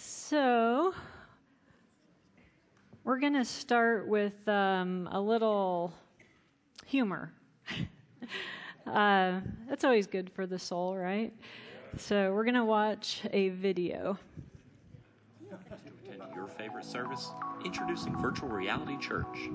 So, 0.00 0.94
we're 3.02 3.18
going 3.18 3.34
to 3.34 3.44
start 3.44 4.06
with 4.06 4.46
um, 4.46 5.08
a 5.10 5.20
little 5.20 5.92
humor. 6.86 7.32
uh, 8.86 9.40
that's 9.68 9.82
always 9.82 10.06
good 10.06 10.30
for 10.30 10.46
the 10.46 10.58
soul, 10.58 10.96
right? 10.96 11.32
So, 11.96 12.32
we're 12.32 12.44
going 12.44 12.54
to 12.54 12.64
watch 12.64 13.22
a 13.32 13.48
video. 13.48 14.18
To 15.50 15.56
attend 15.56 16.34
your 16.34 16.46
favorite 16.46 16.84
service, 16.84 17.30
introducing 17.64 18.16
Virtual 18.20 18.48
Reality 18.48 18.98
Church. 18.98 19.50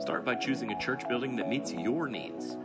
Start 0.00 0.24
by 0.24 0.36
choosing 0.36 0.70
a 0.70 0.80
church 0.80 1.08
building 1.08 1.34
that 1.36 1.48
meets 1.48 1.72
your 1.72 2.06
needs. 2.08 2.56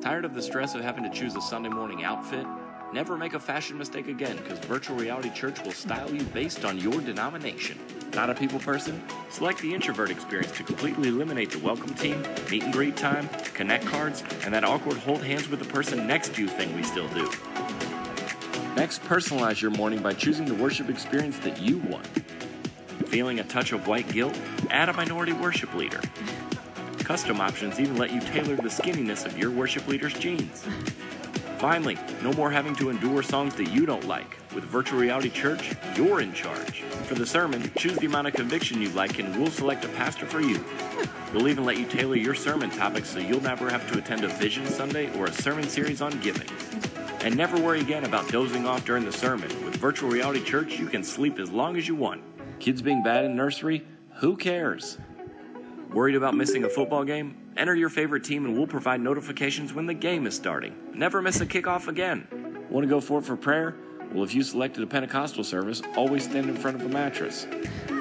Tired 0.00 0.24
of 0.24 0.34
the 0.34 0.42
stress 0.42 0.76
of 0.76 0.82
having 0.82 1.02
to 1.02 1.10
choose 1.10 1.34
a 1.34 1.40
Sunday 1.40 1.70
morning 1.70 2.04
outfit? 2.04 2.46
Never 2.94 3.16
make 3.16 3.34
a 3.34 3.40
fashion 3.40 3.76
mistake 3.76 4.06
again 4.06 4.36
because 4.36 4.60
Virtual 4.60 4.94
Reality 4.94 5.28
Church 5.30 5.60
will 5.64 5.72
style 5.72 6.08
you 6.14 6.22
based 6.22 6.64
on 6.64 6.78
your 6.78 7.00
denomination. 7.00 7.76
Not 8.14 8.30
a 8.30 8.34
people 8.36 8.60
person? 8.60 9.02
Select 9.30 9.60
the 9.60 9.74
introvert 9.74 10.12
experience 10.12 10.52
to 10.52 10.62
completely 10.62 11.08
eliminate 11.08 11.50
the 11.50 11.58
welcome 11.58 11.92
team, 11.94 12.22
meet 12.52 12.62
and 12.62 12.72
greet 12.72 12.96
time, 12.96 13.28
connect 13.52 13.84
cards, 13.84 14.22
and 14.44 14.54
that 14.54 14.62
awkward 14.62 14.96
hold 14.98 15.24
hands 15.24 15.48
with 15.48 15.58
the 15.58 15.64
person 15.64 16.06
next 16.06 16.36
to 16.36 16.42
you 16.42 16.48
thing 16.48 16.72
we 16.76 16.84
still 16.84 17.08
do. 17.08 17.28
Next, 18.76 19.02
personalize 19.02 19.60
your 19.60 19.72
morning 19.72 20.00
by 20.00 20.12
choosing 20.12 20.44
the 20.44 20.54
worship 20.54 20.88
experience 20.88 21.40
that 21.40 21.60
you 21.60 21.78
want. 21.78 22.06
Feeling 23.08 23.40
a 23.40 23.44
touch 23.44 23.72
of 23.72 23.88
white 23.88 24.08
guilt? 24.12 24.38
Add 24.70 24.88
a 24.88 24.92
minority 24.92 25.32
worship 25.32 25.74
leader. 25.74 26.00
Custom 27.00 27.40
options 27.40 27.80
even 27.80 27.96
let 27.96 28.12
you 28.12 28.20
tailor 28.20 28.54
the 28.54 28.68
skinniness 28.68 29.26
of 29.26 29.36
your 29.36 29.50
worship 29.50 29.88
leader's 29.88 30.14
jeans. 30.14 30.64
Finally, 31.64 31.96
no 32.22 32.30
more 32.34 32.50
having 32.50 32.76
to 32.76 32.90
endure 32.90 33.22
songs 33.22 33.54
that 33.54 33.70
you 33.70 33.86
don't 33.86 34.06
like. 34.06 34.36
With 34.54 34.64
Virtual 34.64 35.00
Reality 35.00 35.30
Church, 35.30 35.74
you're 35.96 36.20
in 36.20 36.34
charge. 36.34 36.82
For 36.82 37.14
the 37.14 37.24
sermon, 37.24 37.72
choose 37.78 37.96
the 37.96 38.04
amount 38.04 38.26
of 38.26 38.34
conviction 38.34 38.82
you 38.82 38.90
like 38.90 39.18
and 39.18 39.34
we'll 39.34 39.50
select 39.50 39.82
a 39.82 39.88
pastor 39.88 40.26
for 40.26 40.42
you. 40.42 40.62
We'll 41.32 41.48
even 41.48 41.64
let 41.64 41.78
you 41.78 41.86
tailor 41.86 42.16
your 42.16 42.34
sermon 42.34 42.68
topics 42.68 43.08
so 43.08 43.18
you'll 43.18 43.40
never 43.40 43.70
have 43.70 43.90
to 43.90 43.98
attend 43.98 44.24
a 44.24 44.28
Vision 44.28 44.66
Sunday 44.66 45.10
or 45.18 45.24
a 45.24 45.32
sermon 45.32 45.66
series 45.66 46.02
on 46.02 46.20
giving. 46.20 46.50
And 47.20 47.34
never 47.34 47.58
worry 47.58 47.80
again 47.80 48.04
about 48.04 48.28
dozing 48.28 48.66
off 48.66 48.84
during 48.84 49.06
the 49.06 49.12
sermon. 49.12 49.48
With 49.64 49.76
Virtual 49.76 50.10
Reality 50.10 50.44
Church, 50.44 50.78
you 50.78 50.86
can 50.86 51.02
sleep 51.02 51.38
as 51.38 51.50
long 51.50 51.78
as 51.78 51.88
you 51.88 51.94
want. 51.94 52.22
Kids 52.60 52.82
being 52.82 53.02
bad 53.02 53.24
in 53.24 53.36
nursery? 53.36 53.86
Who 54.16 54.36
cares? 54.36 54.98
Worried 55.94 56.16
about 56.16 56.34
missing 56.34 56.64
a 56.64 56.68
football 56.68 57.04
game? 57.04 57.43
Enter 57.56 57.74
your 57.74 57.88
favorite 57.88 58.24
team 58.24 58.46
and 58.46 58.56
we'll 58.56 58.66
provide 58.66 59.00
notifications 59.00 59.72
when 59.72 59.86
the 59.86 59.94
game 59.94 60.26
is 60.26 60.34
starting. 60.34 60.74
Never 60.92 61.22
miss 61.22 61.40
a 61.40 61.46
kickoff 61.46 61.86
again. 61.86 62.26
Want 62.68 62.82
to 62.82 62.88
go 62.88 63.00
forward 63.00 63.24
for 63.24 63.36
prayer? 63.36 63.76
Well, 64.12 64.24
if 64.24 64.34
you 64.34 64.42
selected 64.42 64.82
a 64.82 64.86
Pentecostal 64.86 65.44
service, 65.44 65.80
always 65.96 66.24
stand 66.24 66.48
in 66.48 66.56
front 66.56 66.80
of 66.80 66.86
a 66.86 66.88
mattress. 66.88 67.46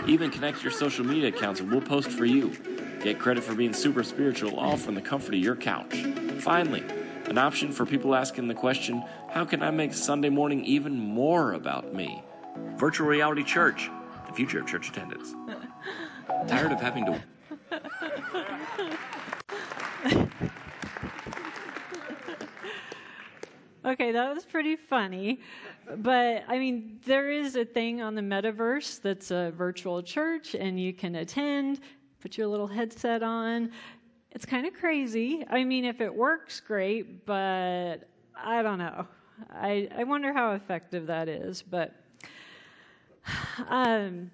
Even 0.08 0.32
connect 0.32 0.64
your 0.64 0.72
social 0.72 1.06
media 1.06 1.30
accounts 1.30 1.60
and 1.60 1.72
we'll 1.72 1.82
post 1.82 2.10
for 2.10 2.26
you. 2.26 2.52
Get 3.02 3.20
credit 3.20 3.44
for 3.44 3.54
being 3.54 3.74
super 3.74 4.04
spiritual, 4.04 4.60
all 4.60 4.78
from 4.78 4.96
the 4.96 5.02
comfort 5.02 5.36
of 5.36 5.42
your 5.42 5.56
couch. 5.56 6.04
Finally, 6.40 6.84
an 7.26 7.38
option 7.38 7.72
for 7.72 7.86
people 7.86 8.16
asking 8.16 8.48
the 8.48 8.54
question, 8.56 9.04
How 9.30 9.46
can 9.46 9.62
I 9.62 9.70
make 9.70 9.94
Sunday 9.94 10.30
morning 10.30 10.66
even 10.66 10.98
more 10.98 11.54
about 11.54 11.94
me? 11.94 12.24
Virtual 12.76 13.08
Reality 13.08 13.44
Church, 13.44 13.90
the 14.28 14.34
future 14.34 14.60
of 14.60 14.68
church 14.68 14.90
attendance. 14.90 15.34
Tired 16.48 16.72
of 16.72 16.82
having 16.82 17.06
to 17.06 17.22
Okay, 23.86 24.14
that 24.14 24.34
was 24.34 24.46
pretty 24.46 24.78
funny. 24.78 25.42
But 25.98 26.46
I 26.48 26.58
mean, 26.58 27.02
there 27.06 27.30
is 27.30 27.58
a 27.58 27.66
thing 27.66 28.02
on 28.02 28.16
the 28.16 28.22
metaverse 28.22 29.02
that's 29.02 29.30
a 29.30 29.52
virtual 29.52 30.02
church, 30.02 30.56
and 30.56 30.80
you 30.80 30.94
can 30.94 31.16
attend, 31.16 31.82
put 32.22 32.38
your 32.38 32.48
little 32.48 32.68
headset 32.68 33.24
on. 33.24 33.72
It's 34.32 34.46
kind 34.46 34.66
of 34.66 34.74
crazy. 34.74 35.46
I 35.50 35.66
mean, 35.66 35.84
if 35.84 36.00
it 36.00 36.16
works, 36.16 36.62
great, 36.62 37.26
but 37.26 38.08
I 38.42 38.62
don't 38.62 38.80
know. 38.80 39.06
I, 39.52 39.90
I 39.98 40.06
wonder 40.06 40.32
how 40.32 40.54
effective 40.54 41.08
that 41.08 41.28
is. 41.28 41.62
But 41.62 41.94
um, 43.68 44.32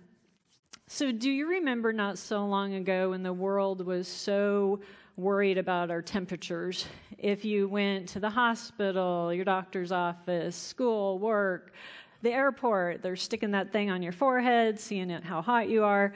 so, 0.88 1.12
do 1.12 1.32
you 1.32 1.50
remember 1.50 1.92
not 1.92 2.20
so 2.20 2.46
long 2.46 2.76
ago 2.76 3.10
when 3.10 3.24
the 3.24 3.34
world 3.34 3.84
was 3.84 4.08
so 4.08 4.82
worried 5.20 5.58
about 5.58 5.92
our 5.92 6.02
temperatures. 6.02 6.86
If 7.18 7.44
you 7.44 7.68
went 7.68 8.08
to 8.10 8.20
the 8.20 8.30
hospital, 8.30 9.34
your 9.34 9.44
doctor's 9.44 9.92
office, 9.92 10.56
school, 10.56 11.20
work, 11.20 11.74
the 12.22 12.32
airport, 12.32 13.02
they're 13.02 13.16
sticking 13.16 13.52
that 13.52 13.72
thing 13.72 13.90
on 13.90 14.02
your 14.02 14.14
forehead, 14.14 14.80
seeing 14.80 15.10
how 15.10 15.42
hot 15.42 15.70
you 15.70 15.84
are. 15.84 16.14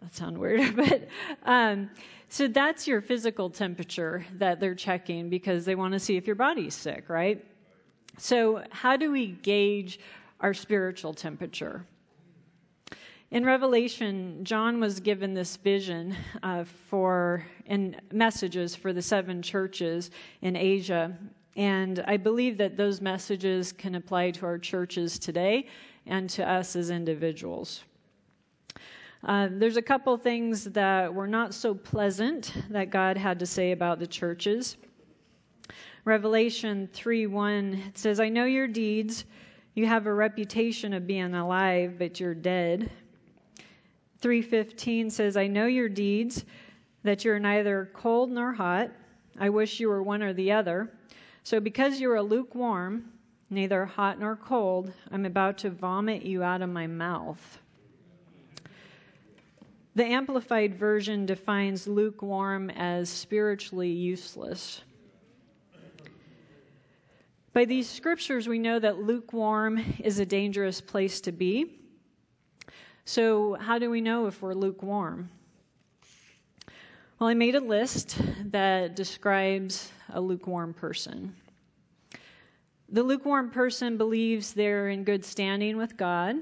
That 0.00 0.14
sounds 0.14 0.38
weird, 0.38 0.76
but 0.76 1.08
um, 1.44 1.90
so 2.28 2.48
that's 2.48 2.86
your 2.86 3.00
physical 3.02 3.50
temperature 3.50 4.24
that 4.38 4.60
they're 4.60 4.74
checking 4.74 5.28
because 5.28 5.64
they 5.64 5.74
want 5.74 5.92
to 5.92 6.00
see 6.00 6.16
if 6.16 6.26
your 6.26 6.36
body's 6.36 6.74
sick, 6.74 7.08
right? 7.08 7.44
So, 8.18 8.64
how 8.70 8.96
do 8.96 9.12
we 9.12 9.26
gauge 9.26 10.00
our 10.40 10.54
spiritual 10.54 11.12
temperature? 11.12 11.84
In 13.32 13.44
Revelation, 13.44 14.44
John 14.44 14.78
was 14.78 15.00
given 15.00 15.34
this 15.34 15.56
vision 15.56 16.14
uh, 16.44 16.62
for 16.62 17.44
and 17.66 18.00
messages 18.12 18.76
for 18.76 18.92
the 18.92 19.02
seven 19.02 19.42
churches 19.42 20.12
in 20.42 20.54
Asia, 20.54 21.12
and 21.56 22.04
I 22.06 22.18
believe 22.18 22.56
that 22.58 22.76
those 22.76 23.00
messages 23.00 23.72
can 23.72 23.96
apply 23.96 24.30
to 24.32 24.46
our 24.46 24.58
churches 24.58 25.18
today 25.18 25.66
and 26.06 26.30
to 26.30 26.48
us 26.48 26.76
as 26.76 26.90
individuals. 26.90 27.82
Uh, 29.24 29.48
there's 29.50 29.76
a 29.76 29.82
couple 29.82 30.16
things 30.16 30.62
that 30.62 31.12
were 31.12 31.26
not 31.26 31.52
so 31.52 31.74
pleasant 31.74 32.52
that 32.70 32.90
God 32.90 33.16
had 33.16 33.40
to 33.40 33.46
say 33.46 33.72
about 33.72 33.98
the 33.98 34.06
churches. 34.06 34.76
Revelation 36.04 36.88
3 36.92 37.26
1 37.26 37.92
says, 37.94 38.20
I 38.20 38.28
know 38.28 38.44
your 38.44 38.68
deeds. 38.68 39.24
You 39.74 39.86
have 39.86 40.06
a 40.06 40.14
reputation 40.14 40.92
of 40.92 41.08
being 41.08 41.34
alive, 41.34 41.96
but 41.98 42.20
you're 42.20 42.32
dead. 42.32 42.88
3:15 44.20 45.10
says, 45.10 45.36
"I 45.36 45.46
know 45.46 45.66
your 45.66 45.88
deeds, 45.88 46.44
that 47.02 47.24
you're 47.24 47.38
neither 47.38 47.90
cold 47.92 48.30
nor 48.30 48.54
hot. 48.54 48.90
I 49.38 49.50
wish 49.50 49.78
you 49.78 49.88
were 49.88 50.02
one 50.02 50.22
or 50.22 50.32
the 50.32 50.50
other. 50.52 50.90
So 51.42 51.60
because 51.60 52.00
you 52.00 52.10
are 52.10 52.22
lukewarm, 52.22 53.12
neither 53.50 53.84
hot 53.84 54.18
nor 54.18 54.34
cold, 54.34 54.92
I'm 55.10 55.24
about 55.24 55.58
to 55.58 55.70
vomit 55.70 56.22
you 56.22 56.42
out 56.42 56.62
of 56.62 56.70
my 56.70 56.86
mouth." 56.86 57.60
The 59.94 60.04
Amplified 60.04 60.74
Version 60.74 61.24
defines 61.24 61.86
lukewarm 61.86 62.68
as 62.70 63.08
spiritually 63.08 63.90
useless. 63.90 64.82
By 67.54 67.64
these 67.64 67.88
scriptures, 67.88 68.46
we 68.46 68.58
know 68.58 68.78
that 68.78 68.98
lukewarm 68.98 69.78
is 70.00 70.18
a 70.18 70.26
dangerous 70.26 70.82
place 70.82 71.22
to 71.22 71.32
be. 71.32 71.80
So, 73.08 73.54
how 73.54 73.78
do 73.78 73.88
we 73.88 74.00
know 74.00 74.26
if 74.26 74.42
we're 74.42 74.52
lukewarm? 74.52 75.30
Well, 77.20 77.28
I 77.28 77.34
made 77.34 77.54
a 77.54 77.60
list 77.60 78.18
that 78.46 78.96
describes 78.96 79.92
a 80.12 80.20
lukewarm 80.20 80.74
person. 80.74 81.32
The 82.88 83.04
lukewarm 83.04 83.50
person 83.50 83.96
believes 83.96 84.54
they're 84.54 84.88
in 84.88 85.04
good 85.04 85.24
standing 85.24 85.76
with 85.76 85.96
God 85.96 86.34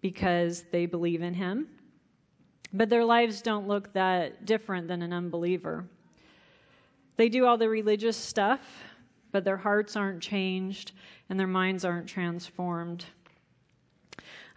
because 0.00 0.64
they 0.72 0.86
believe 0.86 1.22
in 1.22 1.34
Him, 1.34 1.68
but 2.72 2.88
their 2.90 3.04
lives 3.04 3.40
don't 3.40 3.68
look 3.68 3.92
that 3.92 4.44
different 4.44 4.88
than 4.88 5.02
an 5.02 5.12
unbeliever. 5.12 5.84
They 7.16 7.28
do 7.28 7.46
all 7.46 7.56
the 7.56 7.68
religious 7.68 8.16
stuff, 8.16 8.60
but 9.30 9.44
their 9.44 9.58
hearts 9.58 9.94
aren't 9.94 10.20
changed 10.20 10.90
and 11.30 11.38
their 11.38 11.46
minds 11.46 11.84
aren't 11.84 12.08
transformed. 12.08 13.04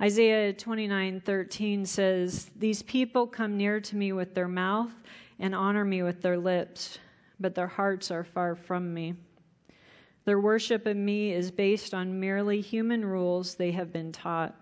Isaiah 0.01 0.51
29:13 0.51 1.85
says, 1.85 2.51
"These 2.55 2.83
people 2.83 3.27
come 3.27 3.55
near 3.55 3.79
to 3.79 3.95
me 3.95 4.11
with 4.11 4.33
their 4.33 4.47
mouth 4.47 4.91
and 5.39 5.55
honor 5.55 5.85
me 5.85 6.03
with 6.03 6.21
their 6.21 6.37
lips, 6.37 6.99
but 7.39 7.55
their 7.55 7.67
hearts 7.67 8.11
are 8.11 8.25
far 8.25 8.55
from 8.55 8.93
me. 8.93 9.15
Their 10.25 10.39
worship 10.39 10.85
of 10.85 10.97
me 10.97 11.31
is 11.31 11.49
based 11.49 11.93
on 11.93 12.19
merely 12.19 12.59
human 12.59 13.05
rules 13.05 13.55
they 13.55 13.71
have 13.71 13.93
been 13.93 14.11
taught." 14.11 14.53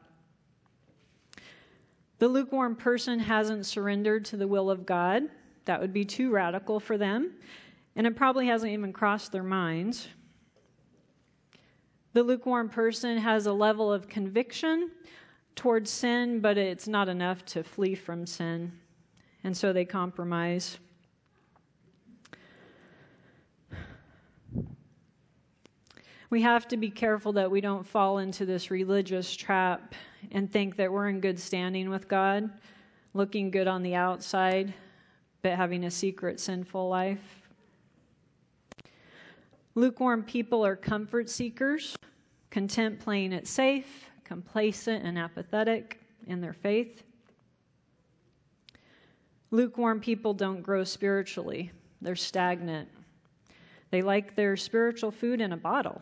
The 2.19 2.27
lukewarm 2.27 2.75
person 2.75 3.19
hasn't 3.19 3.65
surrendered 3.65 4.25
to 4.25 4.37
the 4.37 4.47
will 4.47 4.69
of 4.69 4.85
God. 4.85 5.31
That 5.65 5.81
would 5.81 5.93
be 5.93 6.05
too 6.05 6.29
radical 6.29 6.79
for 6.79 6.95
them, 6.95 7.33
and 7.95 8.05
it 8.05 8.15
probably 8.15 8.47
hasn't 8.47 8.71
even 8.71 8.93
crossed 8.93 9.31
their 9.31 9.43
minds. 9.43 10.09
The 12.13 12.21
lukewarm 12.21 12.69
person 12.69 13.17
has 13.17 13.47
a 13.47 13.53
level 13.53 13.91
of 13.91 14.07
conviction 14.07 14.91
towards 15.55 15.89
sin, 15.89 16.39
but 16.39 16.57
it's 16.57 16.87
not 16.87 17.09
enough 17.09 17.45
to 17.45 17.63
flee 17.63 17.95
from 17.95 18.25
sin. 18.25 18.71
And 19.43 19.55
so 19.55 19.73
they 19.73 19.85
compromise. 19.85 20.79
We 26.29 26.41
have 26.41 26.67
to 26.69 26.77
be 26.77 26.89
careful 26.89 27.33
that 27.33 27.51
we 27.51 27.61
don't 27.61 27.85
fall 27.85 28.17
into 28.17 28.45
this 28.45 28.71
religious 28.71 29.35
trap 29.35 29.93
and 30.31 30.51
think 30.51 30.77
that 30.77 30.91
we're 30.91 31.07
in 31.07 31.19
good 31.19 31.39
standing 31.39 31.91
with 31.91 32.07
God, 32.07 32.49
looking 33.13 33.51
good 33.51 33.67
on 33.67 33.83
the 33.83 33.93
outside, 33.93 34.73
but 35.43 35.51
having 35.53 35.83
a 35.83 35.91
secret 35.91 36.39
sinful 36.39 36.89
life. 36.89 37.43
Lukewarm 39.75 40.23
people 40.23 40.65
are 40.65 40.75
comfort 40.75 41.29
seekers, 41.29 41.95
content 42.49 42.99
playing 42.99 43.33
it 43.33 43.47
safe, 43.47 44.09
complacent 44.23 45.05
and 45.05 45.17
apathetic 45.17 45.99
in 46.27 46.41
their 46.41 46.53
faith. 46.53 47.03
Lukewarm 49.51 49.99
people 49.99 50.33
don't 50.33 50.61
grow 50.61 50.83
spiritually, 50.83 51.71
they're 52.01 52.15
stagnant. 52.15 52.89
They 53.91 54.01
like 54.01 54.35
their 54.35 54.57
spiritual 54.57 55.11
food 55.11 55.39
in 55.39 55.51
a 55.51 55.57
bottle. 55.57 56.01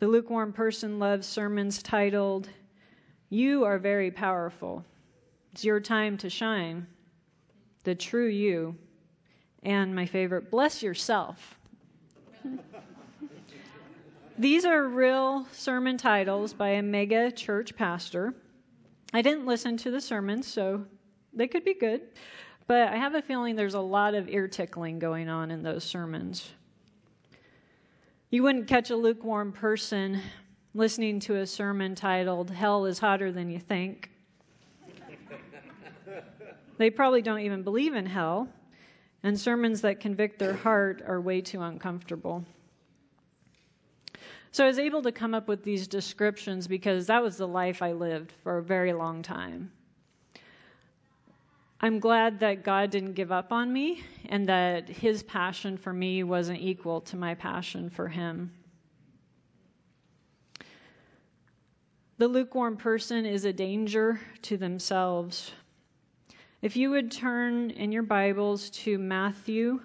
The 0.00 0.08
lukewarm 0.08 0.52
person 0.52 0.98
loves 0.98 1.26
sermons 1.26 1.82
titled, 1.82 2.48
You 3.28 3.64
are 3.64 3.78
very 3.78 4.10
powerful. 4.10 4.84
It's 5.52 5.64
your 5.64 5.78
time 5.78 6.16
to 6.18 6.30
shine. 6.30 6.86
The 7.84 7.94
true 7.94 8.26
you. 8.26 8.76
And 9.62 9.94
my 9.94 10.06
favorite, 10.06 10.50
bless 10.50 10.82
yourself. 10.82 11.59
These 14.40 14.64
are 14.64 14.88
real 14.88 15.46
sermon 15.52 15.98
titles 15.98 16.54
by 16.54 16.70
a 16.70 16.82
mega 16.82 17.30
church 17.30 17.76
pastor. 17.76 18.32
I 19.12 19.20
didn't 19.20 19.44
listen 19.44 19.76
to 19.76 19.90
the 19.90 20.00
sermons, 20.00 20.46
so 20.46 20.86
they 21.34 21.46
could 21.46 21.62
be 21.62 21.74
good, 21.74 22.00
but 22.66 22.88
I 22.88 22.96
have 22.96 23.14
a 23.14 23.20
feeling 23.20 23.54
there's 23.54 23.74
a 23.74 23.80
lot 23.80 24.14
of 24.14 24.30
ear 24.30 24.48
tickling 24.48 24.98
going 24.98 25.28
on 25.28 25.50
in 25.50 25.62
those 25.62 25.84
sermons. 25.84 26.52
You 28.30 28.42
wouldn't 28.42 28.66
catch 28.66 28.88
a 28.88 28.96
lukewarm 28.96 29.52
person 29.52 30.22
listening 30.72 31.20
to 31.20 31.36
a 31.36 31.46
sermon 31.46 31.94
titled, 31.94 32.50
Hell 32.50 32.86
is 32.86 32.98
Hotter 32.98 33.30
Than 33.32 33.50
You 33.50 33.60
Think. 33.60 34.08
they 36.78 36.88
probably 36.88 37.20
don't 37.20 37.40
even 37.40 37.62
believe 37.62 37.92
in 37.94 38.06
hell, 38.06 38.48
and 39.22 39.38
sermons 39.38 39.82
that 39.82 40.00
convict 40.00 40.38
their 40.38 40.54
heart 40.54 41.02
are 41.06 41.20
way 41.20 41.42
too 41.42 41.60
uncomfortable. 41.60 42.46
So 44.52 44.64
I 44.64 44.66
was 44.66 44.78
able 44.78 45.02
to 45.02 45.12
come 45.12 45.34
up 45.34 45.46
with 45.46 45.62
these 45.62 45.86
descriptions 45.86 46.66
because 46.66 47.06
that 47.06 47.22
was 47.22 47.36
the 47.36 47.46
life 47.46 47.82
I 47.82 47.92
lived 47.92 48.32
for 48.42 48.58
a 48.58 48.62
very 48.62 48.92
long 48.92 49.22
time. 49.22 49.70
I'm 51.80 51.98
glad 51.98 52.40
that 52.40 52.62
God 52.64 52.90
didn't 52.90 53.14
give 53.14 53.32
up 53.32 53.52
on 53.52 53.72
me 53.72 54.02
and 54.28 54.48
that 54.48 54.88
his 54.88 55.22
passion 55.22 55.78
for 55.78 55.92
me 55.92 56.24
wasn't 56.24 56.60
equal 56.60 57.00
to 57.02 57.16
my 57.16 57.34
passion 57.34 57.88
for 57.88 58.08
him. 58.08 58.52
The 62.18 62.28
lukewarm 62.28 62.76
person 62.76 63.24
is 63.24 63.46
a 63.46 63.52
danger 63.52 64.20
to 64.42 64.58
themselves. 64.58 65.52
If 66.60 66.76
you 66.76 66.90
would 66.90 67.10
turn 67.10 67.70
in 67.70 67.92
your 67.92 68.02
Bibles 68.02 68.68
to 68.70 68.98
Matthew 68.98 69.80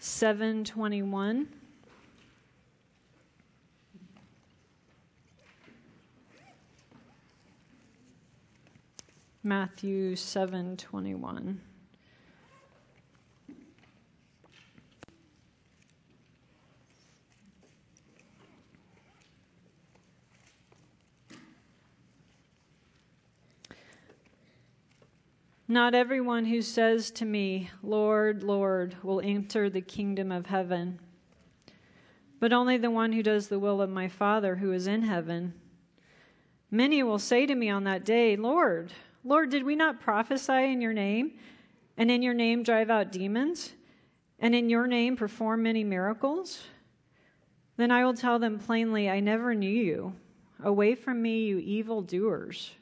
721. 0.00 1.59
Matthew 9.42 10.16
7:21. 10.16 11.60
Not 25.66 25.94
everyone 25.94 26.44
who 26.44 26.60
says 26.60 27.10
to 27.12 27.24
me, 27.24 27.70
Lord, 27.82 28.42
Lord, 28.42 28.96
will 29.02 29.22
enter 29.22 29.70
the 29.70 29.80
kingdom 29.80 30.30
of 30.30 30.46
heaven, 30.46 30.98
but 32.38 32.52
only 32.52 32.76
the 32.76 32.90
one 32.90 33.12
who 33.12 33.22
does 33.22 33.48
the 33.48 33.58
will 33.58 33.80
of 33.80 33.88
my 33.88 34.06
Father 34.06 34.56
who 34.56 34.70
is 34.72 34.86
in 34.86 35.04
heaven. 35.04 35.54
Many 36.70 37.02
will 37.02 37.18
say 37.18 37.46
to 37.46 37.54
me 37.54 37.70
on 37.70 37.84
that 37.84 38.04
day, 38.04 38.36
Lord, 38.36 38.92
Lord, 39.24 39.50
did 39.50 39.64
we 39.64 39.76
not 39.76 40.00
prophesy 40.00 40.72
in 40.72 40.80
your 40.80 40.92
name, 40.92 41.32
and 41.96 42.10
in 42.10 42.22
your 42.22 42.34
name 42.34 42.62
drive 42.62 42.90
out 42.90 43.12
demons, 43.12 43.74
and 44.38 44.54
in 44.54 44.70
your 44.70 44.86
name 44.86 45.16
perform 45.16 45.62
many 45.62 45.84
miracles? 45.84 46.62
Then 47.76 47.90
I 47.90 48.04
will 48.04 48.14
tell 48.14 48.38
them 48.38 48.58
plainly, 48.58 49.10
I 49.10 49.20
never 49.20 49.54
knew 49.54 49.68
you. 49.68 50.14
Away 50.62 50.94
from 50.94 51.22
me, 51.22 51.44
you 51.44 51.58
evil 51.58 52.02
doers. 52.02 52.72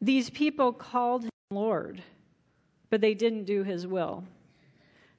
These 0.00 0.30
people 0.30 0.72
called 0.72 1.24
him 1.24 1.30
Lord, 1.50 2.02
but 2.88 3.00
they 3.00 3.14
didn't 3.14 3.44
do 3.44 3.62
his 3.62 3.86
will. 3.86 4.24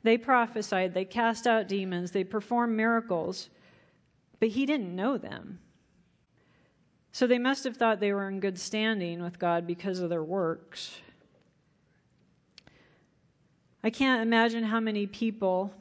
They 0.03 0.17
prophesied, 0.17 0.93
they 0.93 1.05
cast 1.05 1.45
out 1.45 1.67
demons, 1.67 2.11
they 2.11 2.23
performed 2.23 2.75
miracles, 2.75 3.49
but 4.39 4.49
he 4.49 4.65
didn't 4.65 4.95
know 4.95 5.17
them. 5.17 5.59
So 7.11 7.27
they 7.27 7.39
must 7.39 7.63
have 7.65 7.75
thought 7.75 7.99
they 7.99 8.13
were 8.13 8.29
in 8.29 8.39
good 8.39 8.57
standing 8.57 9.21
with 9.21 9.37
God 9.37 9.67
because 9.67 9.99
of 9.99 10.09
their 10.09 10.23
works. 10.23 10.99
I 13.83 13.89
can't 13.89 14.21
imagine 14.21 14.63
how 14.63 14.79
many 14.79 15.07
people 15.07 15.73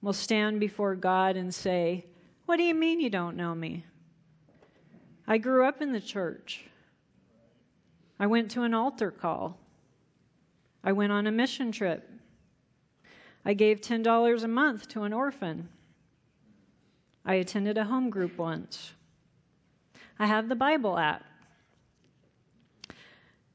will 0.00 0.12
stand 0.12 0.60
before 0.60 0.94
God 0.94 1.36
and 1.36 1.54
say, 1.54 2.06
What 2.46 2.56
do 2.56 2.62
you 2.62 2.74
mean 2.74 3.00
you 3.00 3.10
don't 3.10 3.36
know 3.36 3.54
me? 3.54 3.84
I 5.26 5.38
grew 5.38 5.66
up 5.66 5.82
in 5.82 5.92
the 5.92 6.00
church. 6.00 6.66
I 8.18 8.26
went 8.26 8.50
to 8.52 8.62
an 8.62 8.74
altar 8.74 9.10
call. 9.10 9.58
I 10.84 10.92
went 10.92 11.12
on 11.12 11.26
a 11.26 11.32
mission 11.32 11.72
trip. 11.72 12.08
I 13.44 13.54
gave 13.54 13.80
$10 13.80 14.42
a 14.42 14.48
month 14.48 14.88
to 14.88 15.02
an 15.02 15.12
orphan. 15.12 15.68
I 17.24 17.34
attended 17.34 17.78
a 17.78 17.84
home 17.84 18.10
group 18.10 18.38
once. 18.38 18.92
I 20.18 20.26
have 20.26 20.48
the 20.48 20.54
Bible 20.54 20.98
app. 20.98 21.24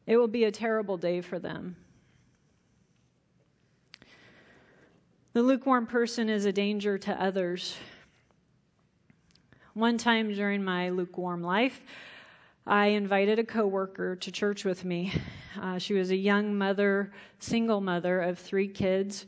It 0.06 0.18
will 0.18 0.28
be 0.28 0.46
a 0.46 0.52
terrible 0.52 0.98
day 0.98 1.22
for 1.22 1.38
them. 1.38 1.76
The 5.34 5.44
lukewarm 5.44 5.86
person 5.86 6.30
is 6.30 6.46
a 6.46 6.52
danger 6.52 6.98
to 6.98 7.22
others. 7.22 7.78
One 9.74 9.98
time 10.00 10.34
during 10.34 10.64
my 10.64 10.90
lukewarm 10.90 11.44
life, 11.44 11.82
I 12.66 12.88
invited 12.88 13.38
a 13.38 13.44
coworker 13.44 14.16
to 14.16 14.32
church 14.32 14.66
with 14.66 14.84
me. 14.84 15.14
Uh, 15.62 15.78
she 15.78 15.94
was 15.94 16.12
a 16.12 16.16
young 16.16 16.58
mother, 16.58 17.12
single 17.40 17.82
mother 17.82 18.22
of 18.22 18.40
three 18.40 18.68
kids, 18.68 19.26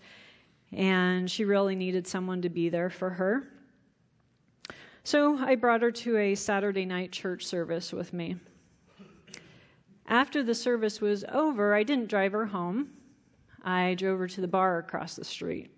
and 0.72 1.30
she 1.30 1.46
really 1.46 1.76
needed 1.76 2.08
someone 2.08 2.42
to 2.42 2.50
be 2.50 2.70
there 2.70 2.90
for 2.90 3.10
her. 3.12 3.48
So 5.04 5.38
I 5.38 5.56
brought 5.56 5.82
her 5.82 5.92
to 5.92 6.18
a 6.18 6.36
Saturday 6.36 6.86
night 6.86 7.12
church 7.12 7.46
service 7.46 7.94
with 7.94 8.14
me. 8.14 8.36
After 10.08 10.44
the 10.44 10.56
service 10.56 11.02
was 11.02 11.24
over, 11.32 11.74
I 11.74 11.84
didn't 11.84 12.10
drive 12.10 12.32
her 12.32 12.48
home. 12.48 12.90
I 13.64 13.96
drove 13.96 14.20
her 14.20 14.28
to 14.28 14.42
the 14.42 14.48
bar 14.48 14.78
across 14.80 15.16
the 15.16 15.26
street, 15.26 15.70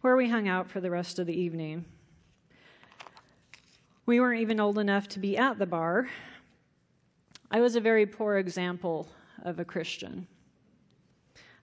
where 0.00 0.16
we 0.16 0.28
hung 0.28 0.48
out 0.48 0.68
for 0.68 0.80
the 0.80 0.90
rest 0.90 1.18
of 1.18 1.26
the 1.26 1.38
evening. 1.38 1.84
We 4.06 4.20
weren't 4.20 4.40
even 4.40 4.60
old 4.60 4.78
enough 4.78 5.08
to 5.08 5.18
be 5.18 5.36
at 5.36 5.58
the 5.58 5.66
bar. 5.66 6.08
I 7.50 7.60
was 7.60 7.76
a 7.76 7.80
very 7.80 8.06
poor 8.06 8.38
example 8.38 9.08
of 9.42 9.58
a 9.58 9.64
Christian. 9.64 10.26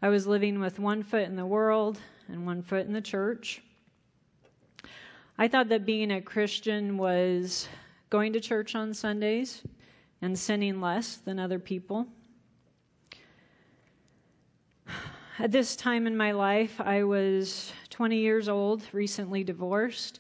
I 0.02 0.10
was 0.10 0.26
living 0.26 0.60
with 0.60 0.80
one 0.80 1.04
foot 1.04 1.24
in 1.24 1.36
the 1.36 1.46
world 1.46 2.00
and 2.28 2.46
one 2.46 2.64
foot 2.64 2.86
in 2.86 2.94
the 2.94 3.02
church. 3.02 3.62
I 5.42 5.48
thought 5.48 5.70
that 5.70 5.88
being 5.88 6.12
a 6.12 6.22
Christian 6.22 7.00
was 7.00 7.68
going 8.12 8.32
to 8.34 8.40
church 8.40 8.76
on 8.76 8.94
Sundays 8.94 9.64
and 10.22 10.38
sinning 10.38 10.80
less 10.80 11.16
than 11.16 11.40
other 11.40 11.58
people. 11.58 12.06
At 15.40 15.52
this 15.52 15.76
time 15.76 16.06
in 16.06 16.16
my 16.16 16.32
life, 16.32 16.80
I 16.80 17.06
was 17.06 17.74
20 17.90 18.18
years 18.18 18.50
old, 18.50 18.84
recently 18.92 19.44
divorced, 19.44 20.20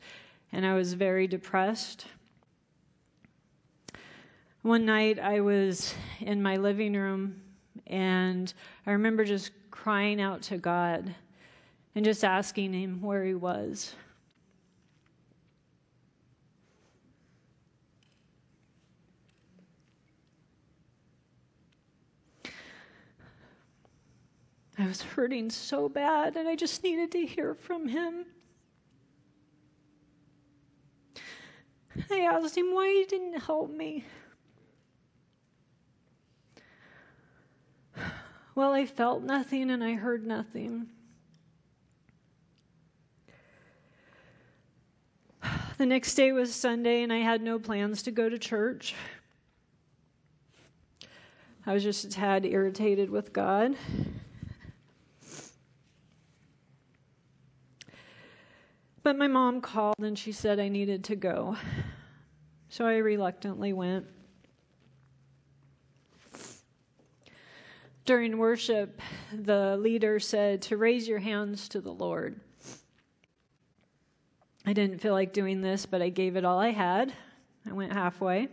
and 0.51 0.66
I 0.66 0.74
was 0.74 0.96
very 0.96 1.28
depressed. 1.28 2.08
One 4.63 4.88
night 4.88 5.20
I 5.20 5.42
was 5.42 5.94
in 6.20 6.42
my 6.42 6.58
living 6.58 6.94
room 6.94 7.44
and 7.86 8.51
I 8.88 8.92
remember 8.94 9.24
just 9.24 9.51
crying 9.70 10.20
out 10.20 10.42
to 10.42 10.58
God 10.58 11.13
and 11.94 12.04
just 12.04 12.24
asking 12.24 12.74
Him 12.74 13.04
where 13.04 13.24
He 13.24 13.36
was. 13.36 13.94
Was 24.91 25.01
hurting 25.03 25.50
so 25.50 25.88
bad, 25.88 26.36
and 26.36 26.50
I 26.50 26.57
just 26.57 26.83
needed 26.83 27.13
to 27.13 27.25
hear 27.25 27.53
from 27.53 27.88
him. 27.88 28.25
I 32.12 32.19
asked 32.19 32.57
him 32.57 32.74
why 32.74 32.89
he 32.89 33.05
didn't 33.05 33.39
help 33.39 33.71
me. 33.71 34.03
Well, 38.53 38.74
I 38.74 38.86
felt 38.86 39.24
nothing 39.24 39.71
and 39.71 39.81
I 39.81 39.93
heard 39.93 40.27
nothing. 40.27 40.88
The 45.77 45.86
next 45.86 46.15
day 46.15 46.33
was 46.33 46.53
Sunday, 46.53 47.01
and 47.01 47.13
I 47.13 47.19
had 47.19 47.41
no 47.41 47.60
plans 47.60 48.03
to 48.03 48.12
go 48.12 48.27
to 48.27 48.38
church. 48.38 48.93
I 51.65 51.74
was 51.74 51.81
just 51.81 52.03
a 52.03 52.10
tad 52.10 52.45
irritated 52.45 53.10
with 53.10 53.31
God. 53.31 53.77
But 59.12 59.18
my 59.18 59.27
mom 59.27 59.60
called 59.60 60.00
and 60.00 60.18
she 60.18 60.32
said 60.32 60.58
I 60.58 60.70
needed 60.70 61.03
to 61.03 61.18
go. 61.18 61.58
So 62.70 62.88
I 62.88 62.96
reluctantly 62.96 63.74
went. 63.74 64.06
During 68.06 68.38
worship, 68.38 69.01
the 69.34 69.75
leader 69.75 70.18
said 70.18 70.62
to 70.62 70.77
raise 70.77 71.10
your 71.10 71.20
hands 71.20 71.68
to 71.68 71.82
the 71.82 71.91
Lord. 71.91 72.39
I 74.65 74.72
didn't 74.72 75.00
feel 75.00 75.12
like 75.12 75.34
doing 75.34 75.60
this, 75.60 75.86
but 75.86 76.01
I 76.01 76.08
gave 76.08 76.38
it 76.38 76.46
all 76.46 76.60
I 76.60 76.70
had. 76.70 77.12
I 77.70 77.74
went 77.74 77.91
halfway. 77.91 78.48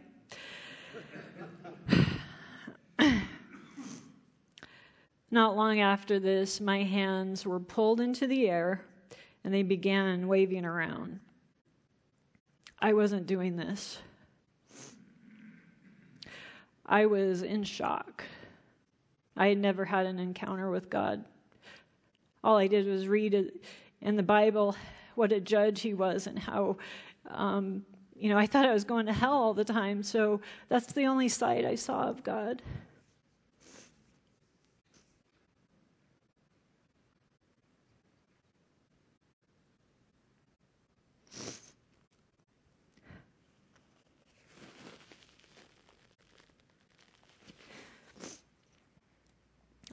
Not 5.30 5.56
long 5.56 5.78
after 5.78 6.18
this, 6.18 6.60
my 6.60 6.82
hands 6.82 7.46
were 7.46 7.60
pulled 7.60 8.00
into 8.00 8.26
the 8.26 8.50
air 8.50 8.87
and 9.44 9.52
they 9.52 9.62
began 9.62 10.28
waving 10.28 10.64
around. 10.64 11.20
I 12.80 12.92
wasn't 12.92 13.26
doing 13.26 13.56
this. 13.56 13.98
I 16.86 17.06
was 17.06 17.42
in 17.42 17.64
shock. 17.64 18.24
I 19.36 19.48
had 19.48 19.58
never 19.58 19.84
had 19.84 20.06
an 20.06 20.18
encounter 20.18 20.70
with 20.70 20.88
God. 20.88 21.24
All 22.42 22.56
I 22.56 22.66
did 22.66 22.86
was 22.86 23.08
read 23.08 23.52
in 24.00 24.16
the 24.16 24.22
Bible 24.22 24.76
what 25.14 25.32
a 25.32 25.40
judge 25.40 25.80
he 25.80 25.94
was 25.94 26.26
and 26.26 26.38
how, 26.38 26.76
um, 27.28 27.84
you 28.16 28.28
know, 28.28 28.38
I 28.38 28.46
thought 28.46 28.66
I 28.66 28.72
was 28.72 28.84
going 28.84 29.06
to 29.06 29.12
hell 29.12 29.32
all 29.32 29.54
the 29.54 29.64
time. 29.64 30.02
So 30.02 30.40
that's 30.68 30.92
the 30.92 31.04
only 31.04 31.28
side 31.28 31.64
I 31.64 31.74
saw 31.74 32.08
of 32.08 32.22
God. 32.22 32.62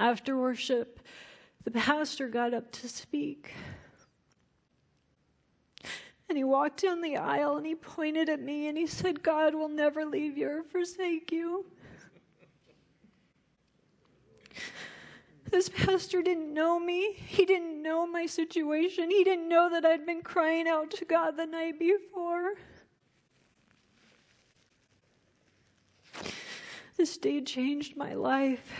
After 0.06 0.38
worship, 0.38 1.00
the 1.64 1.72
pastor 1.72 2.28
got 2.28 2.54
up 2.54 2.72
to 2.74 2.88
speak. 2.88 3.54
And 6.30 6.38
he 6.38 6.44
walked 6.44 6.84
down 6.84 7.02
the 7.02 7.18
aisle 7.18 7.58
and 7.58 7.66
he 7.66 7.74
pointed 7.74 8.30
at 8.30 8.40
me 8.40 8.68
and 8.68 8.78
he 8.78 8.86
said, 8.86 9.24
God 9.24 9.56
will 9.56 9.68
never 9.68 10.06
leave 10.06 10.38
you 10.38 10.48
or 10.48 10.64
forsake 10.64 11.32
you. 11.32 11.66
This 15.50 15.70
pastor 15.70 16.22
didn't 16.22 16.54
know 16.54 16.80
me. 16.80 17.14
He 17.14 17.44
didn't 17.44 17.82
know 17.82 18.06
my 18.06 18.28
situation. 18.28 19.10
He 19.10 19.24
didn't 19.24 19.50
know 19.50 19.72
that 19.72 19.86
I'd 19.86 20.06
been 20.06 20.22
crying 20.22 20.68
out 20.68 20.92
to 20.92 21.06
God 21.06 21.36
the 21.36 21.48
night 21.48 21.80
before. 21.80 22.54
This 26.96 27.18
day 27.18 27.42
changed 27.42 27.98
my 27.98 28.14
life. 28.14 28.72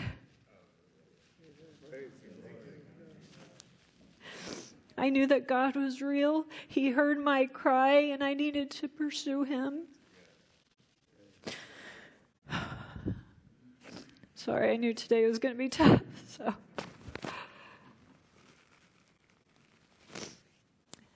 I 4.98 5.10
knew 5.10 5.26
that 5.26 5.46
God 5.46 5.76
was 5.76 6.00
real. 6.00 6.46
He 6.66 6.90
heard 6.90 7.18
my 7.18 7.44
cry, 7.46 7.96
and 7.96 8.24
I 8.24 8.32
needed 8.34 8.70
to 8.72 8.88
pursue 8.88 9.42
Him. 9.44 9.82
Sorry, 14.34 14.72
I 14.72 14.76
knew 14.76 14.94
today 14.94 15.26
was 15.26 15.38
going 15.38 15.54
to 15.54 15.58
be 15.58 15.68
tough, 15.68 16.00
so. 16.28 16.54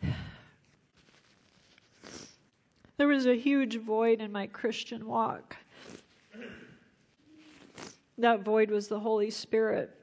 There 2.99 3.09
was 3.09 3.25
a 3.25 3.35
huge 3.35 3.79
void 3.81 4.21
in 4.21 4.31
my 4.31 4.47
Christian 4.47 5.07
walk. 5.07 5.57
That 8.19 8.45
void 8.45 8.71
was 8.71 8.89
the 8.89 9.01
Holy 9.01 9.31
Spirit 9.31 10.00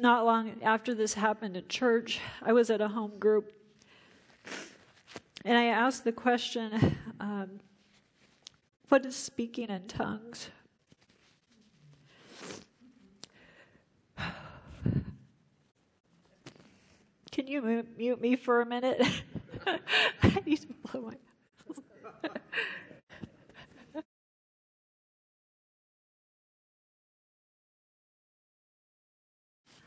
not 0.00 0.24
long 0.24 0.62
after 0.62 0.94
this 0.94 1.14
happened 1.14 1.56
at 1.56 1.68
church, 1.68 2.20
I 2.42 2.52
was 2.52 2.70
at 2.70 2.80
a 2.80 2.88
home 2.88 3.18
group. 3.18 3.52
And 5.44 5.56
I 5.56 5.66
asked 5.66 6.04
the 6.04 6.12
question 6.12 6.96
um, 7.20 7.60
what 8.88 9.06
is 9.06 9.14
speaking 9.16 9.68
in 9.68 9.86
tongues? 9.86 10.50
Can 17.30 17.46
you 17.46 17.86
mute 17.96 18.20
me 18.20 18.36
for 18.36 18.60
a 18.60 18.66
minute? 18.66 19.00
I 19.66 20.42
need 20.44 20.60
to 20.62 20.68
blow 20.90 21.02
my 21.02 21.14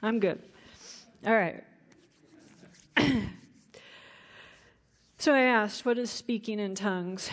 I'm 0.03 0.19
good. 0.19 0.41
All 1.25 1.33
right. 1.33 1.63
so 5.17 5.33
I 5.33 5.43
asked, 5.43 5.85
What 5.85 5.97
is 5.97 6.11
speaking 6.11 6.59
in 6.59 6.75
tongues? 6.75 7.29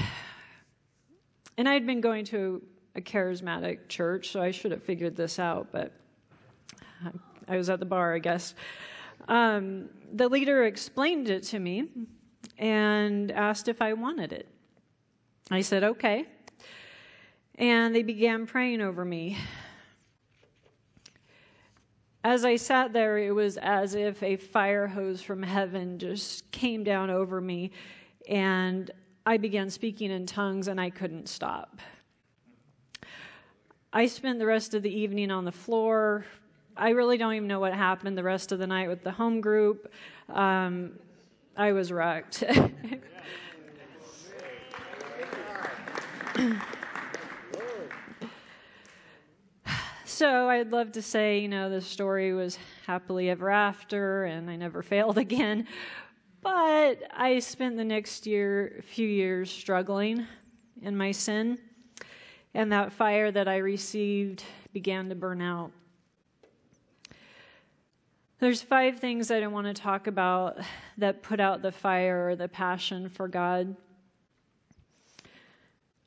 And 1.58 1.68
I 1.68 1.74
had 1.74 1.84
been 1.84 2.00
going 2.00 2.24
to 2.26 2.62
a 2.94 3.00
charismatic 3.00 3.88
church, 3.88 4.30
so 4.30 4.40
I 4.40 4.52
should 4.52 4.70
have 4.70 4.84
figured 4.84 5.16
this 5.16 5.40
out, 5.40 5.72
but 5.72 5.92
I 7.48 7.56
was 7.56 7.68
at 7.68 7.80
the 7.80 7.86
bar, 7.86 8.14
I 8.14 8.20
guess. 8.20 8.54
Um, 9.26 9.90
the 10.12 10.28
leader 10.28 10.64
explained 10.64 11.28
it 11.28 11.42
to 11.48 11.58
me 11.58 11.88
and 12.56 13.32
asked 13.32 13.66
if 13.66 13.82
I 13.82 13.94
wanted 13.94 14.32
it. 14.32 14.48
I 15.50 15.62
said, 15.62 15.82
okay. 15.82 16.24
And 17.56 17.92
they 17.92 18.04
began 18.04 18.46
praying 18.46 18.80
over 18.80 19.04
me 19.04 19.38
as 22.22 22.44
I 22.44 22.56
sat 22.56 22.92
there, 22.92 23.18
it 23.18 23.34
was 23.34 23.56
as 23.56 23.94
if 23.94 24.22
a 24.22 24.36
fire 24.36 24.86
hose 24.86 25.22
from 25.22 25.42
heaven 25.42 25.98
just 25.98 26.50
came 26.50 26.84
down 26.84 27.08
over 27.10 27.40
me, 27.40 27.70
and 28.28 28.90
I 29.24 29.38
began 29.38 29.70
speaking 29.70 30.10
in 30.10 30.26
tongues, 30.26 30.68
and 30.68 30.80
I 30.80 30.90
couldn't 30.90 31.28
stop. 31.28 31.80
I 33.92 34.06
spent 34.06 34.38
the 34.38 34.46
rest 34.46 34.74
of 34.74 34.82
the 34.82 34.94
evening 34.94 35.30
on 35.30 35.44
the 35.44 35.52
floor. 35.52 36.24
I 36.76 36.90
really 36.90 37.16
don't 37.18 37.34
even 37.34 37.48
know 37.48 37.60
what 37.60 37.74
happened 37.74 38.16
the 38.16 38.22
rest 38.22 38.52
of 38.52 38.58
the 38.58 38.66
night 38.66 38.88
with 38.88 39.02
the 39.02 39.10
home 39.12 39.40
group. 39.40 39.92
Um, 40.28 40.92
I 41.56 41.72
was 41.72 41.90
wrecked. 41.90 42.44
So 50.20 50.50
I'd 50.50 50.70
love 50.70 50.92
to 50.92 51.00
say, 51.00 51.38
you 51.38 51.48
know, 51.48 51.70
the 51.70 51.80
story 51.80 52.34
was 52.34 52.58
happily 52.86 53.30
ever 53.30 53.48
after 53.48 54.24
and 54.24 54.50
I 54.50 54.56
never 54.56 54.82
failed 54.92 55.16
again. 55.16 55.66
But 56.42 56.98
I 57.10 57.38
spent 57.38 57.78
the 57.78 57.86
next 57.86 58.26
year, 58.26 58.82
few 58.86 59.08
years 59.08 59.50
struggling 59.50 60.26
in 60.82 60.94
my 60.94 61.12
sin. 61.12 61.58
And 62.52 62.70
that 62.70 62.92
fire 62.92 63.32
that 63.32 63.48
I 63.48 63.56
received 63.56 64.44
began 64.74 65.08
to 65.08 65.14
burn 65.14 65.40
out. 65.40 65.72
There's 68.40 68.60
five 68.60 69.00
things 69.00 69.30
I 69.30 69.46
want 69.46 69.68
to 69.68 69.72
talk 69.72 70.06
about 70.06 70.58
that 70.98 71.22
put 71.22 71.40
out 71.40 71.62
the 71.62 71.72
fire 71.72 72.28
or 72.28 72.36
the 72.36 72.46
passion 72.46 73.08
for 73.08 73.26
God. 73.26 73.74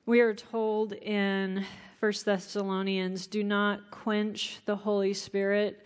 We 0.06 0.20
are 0.20 0.36
told 0.36 0.94
in 0.94 1.66
1 2.04 2.12
Thessalonians, 2.26 3.28
do 3.28 3.46
not 3.46 3.90
quench 3.90 4.60
the 4.66 4.76
Holy 4.76 5.14
Spirit. 5.14 5.86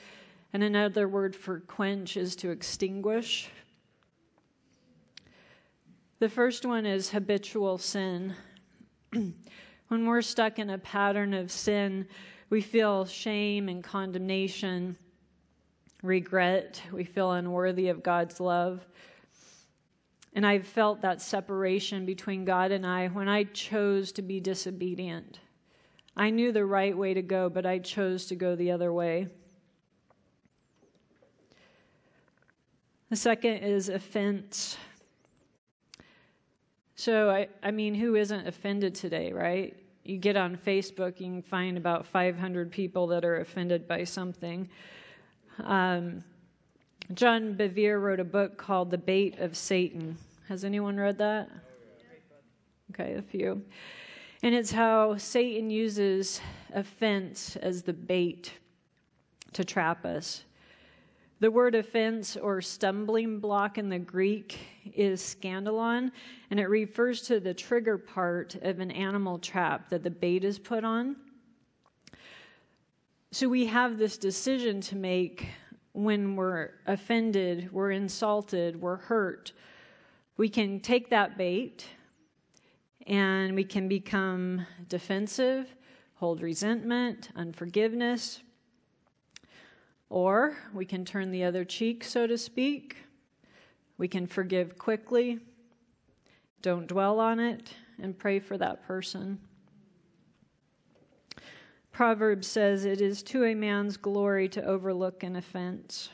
And 0.51 0.63
another 0.63 1.07
word 1.07 1.35
for 1.35 1.59
quench 1.59 2.17
is 2.17 2.35
to 2.37 2.49
extinguish. 2.49 3.51
The 6.17 6.27
first 6.27 6.65
one 6.65 6.87
is 6.87 7.11
habitual 7.11 7.77
sin. 7.77 8.33
when 9.11 9.35
we're 9.89 10.23
stuck 10.23 10.57
in 10.57 10.71
a 10.71 10.79
pattern 10.79 11.35
of 11.35 11.51
sin, 11.51 12.07
We 12.49 12.61
feel 12.61 13.05
shame 13.05 13.69
and 13.69 13.83
condemnation, 13.83 14.97
regret. 16.01 16.81
We 16.91 17.03
feel 17.03 17.33
unworthy 17.33 17.89
of 17.89 18.01
God's 18.01 18.39
love. 18.39 18.83
And 20.33 20.47
I've 20.47 20.65
felt 20.65 21.01
that 21.01 21.21
separation 21.21 22.07
between 22.07 22.43
God 22.43 22.71
and 22.71 22.87
I 22.87 23.09
when 23.09 23.29
I 23.29 23.43
chose 23.43 24.11
to 24.13 24.23
be 24.23 24.39
disobedient. 24.39 25.41
I 26.17 26.31
knew 26.31 26.51
the 26.51 26.65
right 26.65 26.97
way 26.97 27.13
to 27.13 27.21
go, 27.21 27.47
but 27.47 27.67
I 27.67 27.77
chose 27.77 28.25
to 28.25 28.35
go 28.35 28.55
the 28.55 28.71
other 28.71 28.91
way. 28.91 29.27
The 33.11 33.15
second 33.15 33.57
is 33.57 33.87
offense. 33.87 34.77
So, 36.95 37.29
I, 37.29 37.49
I 37.61 37.69
mean, 37.69 37.93
who 37.93 38.15
isn't 38.15 38.47
offended 38.47 38.95
today, 38.95 39.31
right? 39.31 39.77
You 40.03 40.17
get 40.17 40.35
on 40.35 40.57
Facebook, 40.57 41.19
you 41.19 41.27
can 41.27 41.43
find 41.43 41.77
about 41.77 42.07
500 42.07 42.71
people 42.71 43.05
that 43.07 43.23
are 43.23 43.37
offended 43.37 43.87
by 43.87 44.03
something. 44.03 44.67
Um, 45.59 46.23
John 47.13 47.53
Bevere 47.53 48.01
wrote 48.01 48.19
a 48.19 48.25
book 48.25 48.57
called 48.57 48.89
The 48.89 48.97
Bait 48.97 49.37
of 49.37 49.55
Satan. 49.55 50.17
Has 50.49 50.65
anyone 50.65 50.97
read 50.97 51.19
that? 51.19 51.51
Okay, 52.91 53.13
a 53.13 53.21
few. 53.21 53.61
And 54.43 54.53
it's 54.53 54.71
how 54.71 55.17
Satan 55.17 55.69
uses 55.69 56.41
offense 56.73 57.55
as 57.55 57.81
the 57.83 57.93
bait 57.93 58.53
to 59.53 59.65
trap 59.65 60.05
us. 60.05 60.43
The 61.39 61.51
word 61.51 61.75
offense 61.75 62.35
or 62.35 62.61
stumbling 62.61 63.39
block 63.39 63.77
in 63.77 63.89
the 63.89 63.99
Greek 63.99 64.59
is 64.95 65.21
scandalon, 65.21 66.11
and 66.49 66.59
it 66.59 66.67
refers 66.67 67.21
to 67.23 67.39
the 67.39 67.53
trigger 67.53 67.97
part 67.97 68.55
of 68.55 68.79
an 68.79 68.91
animal 68.91 69.37
trap 69.37 69.89
that 69.89 70.03
the 70.03 70.09
bait 70.09 70.43
is 70.43 70.57
put 70.57 70.83
on. 70.83 71.15
So 73.31 73.47
we 73.47 73.65
have 73.67 73.97
this 73.97 74.17
decision 74.17 74.81
to 74.81 74.95
make 74.95 75.47
when 75.93 76.35
we're 76.35 76.71
offended, 76.85 77.71
we're 77.71 77.91
insulted, 77.91 78.79
we're 78.79 78.97
hurt. 78.97 79.53
We 80.37 80.49
can 80.49 80.79
take 80.79 81.09
that 81.09 81.37
bait 81.37 81.85
and 83.07 83.55
we 83.55 83.63
can 83.63 83.87
become 83.87 84.67
defensive, 84.89 85.73
hold 86.15 86.41
resentment, 86.41 87.29
unforgiveness. 87.35 88.41
Or 90.09 90.57
we 90.73 90.85
can 90.85 91.05
turn 91.05 91.31
the 91.31 91.43
other 91.45 91.63
cheek, 91.63 92.03
so 92.03 92.27
to 92.27 92.37
speak. 92.37 92.97
We 93.97 94.07
can 94.07 94.27
forgive 94.27 94.77
quickly, 94.77 95.39
don't 96.61 96.85
dwell 96.87 97.19
on 97.19 97.39
it, 97.39 97.73
and 97.99 98.17
pray 98.17 98.39
for 98.39 98.57
that 98.57 98.85
person. 98.85 99.39
Proverbs 101.91 102.45
says 102.45 102.85
it 102.85 103.01
is 103.01 103.23
to 103.23 103.43
a 103.43 103.55
man's 103.55 103.97
glory 103.97 104.47
to 104.49 104.63
overlook 104.63 105.23
an 105.23 105.35
offense. 105.35 106.09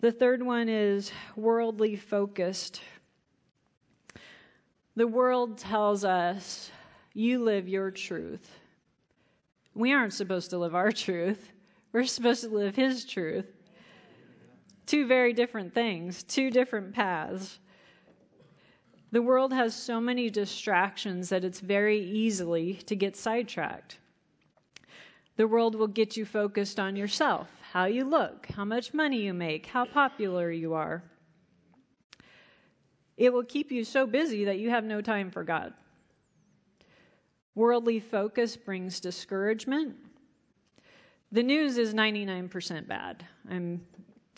The 0.00 0.12
third 0.12 0.42
one 0.42 0.68
is 0.68 1.12
worldly 1.34 1.96
focused. 1.96 2.80
The 4.96 5.06
world 5.06 5.58
tells 5.58 6.04
us, 6.04 6.70
you 7.12 7.44
live 7.44 7.68
your 7.68 7.90
truth. 7.90 8.50
We 9.74 9.92
aren't 9.92 10.14
supposed 10.14 10.50
to 10.50 10.58
live 10.58 10.74
our 10.74 10.90
truth. 10.90 11.52
We're 11.92 12.04
supposed 12.04 12.42
to 12.44 12.48
live 12.48 12.76
His 12.76 13.04
truth. 13.04 13.46
Two 14.86 15.06
very 15.06 15.34
different 15.34 15.74
things, 15.74 16.22
two 16.22 16.50
different 16.50 16.94
paths. 16.94 17.58
The 19.12 19.20
world 19.20 19.52
has 19.52 19.74
so 19.74 20.00
many 20.00 20.30
distractions 20.30 21.28
that 21.28 21.44
it's 21.44 21.60
very 21.60 22.00
easily 22.00 22.74
to 22.86 22.96
get 22.96 23.16
sidetracked. 23.16 23.98
The 25.36 25.46
world 25.46 25.74
will 25.74 25.88
get 25.88 26.16
you 26.16 26.24
focused 26.24 26.80
on 26.80 26.96
yourself, 26.96 27.48
how 27.72 27.84
you 27.84 28.04
look, 28.04 28.46
how 28.56 28.64
much 28.64 28.94
money 28.94 29.20
you 29.20 29.34
make, 29.34 29.66
how 29.66 29.84
popular 29.84 30.50
you 30.50 30.72
are. 30.72 31.02
It 33.16 33.32
will 33.32 33.44
keep 33.44 33.72
you 33.72 33.84
so 33.84 34.06
busy 34.06 34.44
that 34.44 34.58
you 34.58 34.70
have 34.70 34.84
no 34.84 35.00
time 35.00 35.30
for 35.30 35.42
God. 35.42 35.72
Worldly 37.54 38.00
focus 38.00 38.56
brings 38.56 39.00
discouragement. 39.00 39.96
The 41.32 41.42
news 41.42 41.78
is 41.78 41.94
99% 41.94 42.86
bad. 42.86 43.24
I'm 43.50 43.80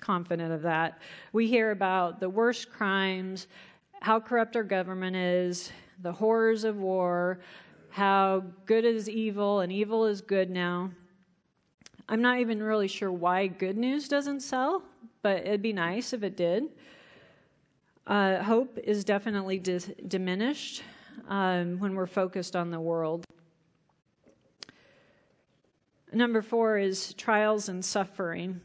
confident 0.01 0.53
of 0.53 0.63
that. 0.63 1.01
We 1.33 1.49
hear 1.49 1.73
about 1.73 2.21
the 2.21 2.31
worst 2.31 2.71
crimes, 2.71 3.49
how 4.01 4.21
corrupt 4.21 4.57
our 4.57 4.63
government 4.63 5.17
is, 5.17 5.73
the 6.01 6.13
horrors 6.13 6.63
of 6.65 6.77
war, 6.77 7.41
how 7.91 8.45
good 8.67 8.85
is 8.85 9.09
evil 9.09 9.61
and 9.61 9.73
evil 9.73 10.07
is 10.07 10.21
good 10.21 10.51
now. 10.51 10.91
I'm 12.09 12.23
not 12.23 12.39
even 12.39 12.63
really 12.63 12.89
sure 12.89 13.11
why 13.11 13.49
good 13.49 13.77
news 13.77 14.09
doesn't 14.09 14.41
sell, 14.41 14.83
but 15.23 15.39
it'd 15.39 15.63
be 15.63 15.73
nice 15.73 16.13
if 16.13 16.23
it 16.23 16.37
did. 16.37 16.65
Uh, 18.09 18.43
hope 18.43 18.79
is 18.85 19.05
definitely 19.05 19.59
dis- 19.59 19.91
diminished 20.07 20.83
um, 21.29 21.79
when 21.79 21.95
we're 21.95 22.07
focused 22.07 22.57
on 22.57 22.71
the 22.71 22.81
world. 22.81 23.23
Number 26.11 26.41
four 26.41 26.79
is 26.79 27.13
trials 27.13 27.69
and 27.69 27.85
suffering. 27.85 28.63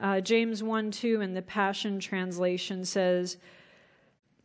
Uh, 0.00 0.22
James 0.22 0.62
1 0.62 0.90
2 0.90 1.20
in 1.20 1.34
the 1.34 1.42
Passion 1.42 2.00
Translation 2.00 2.82
says, 2.86 3.36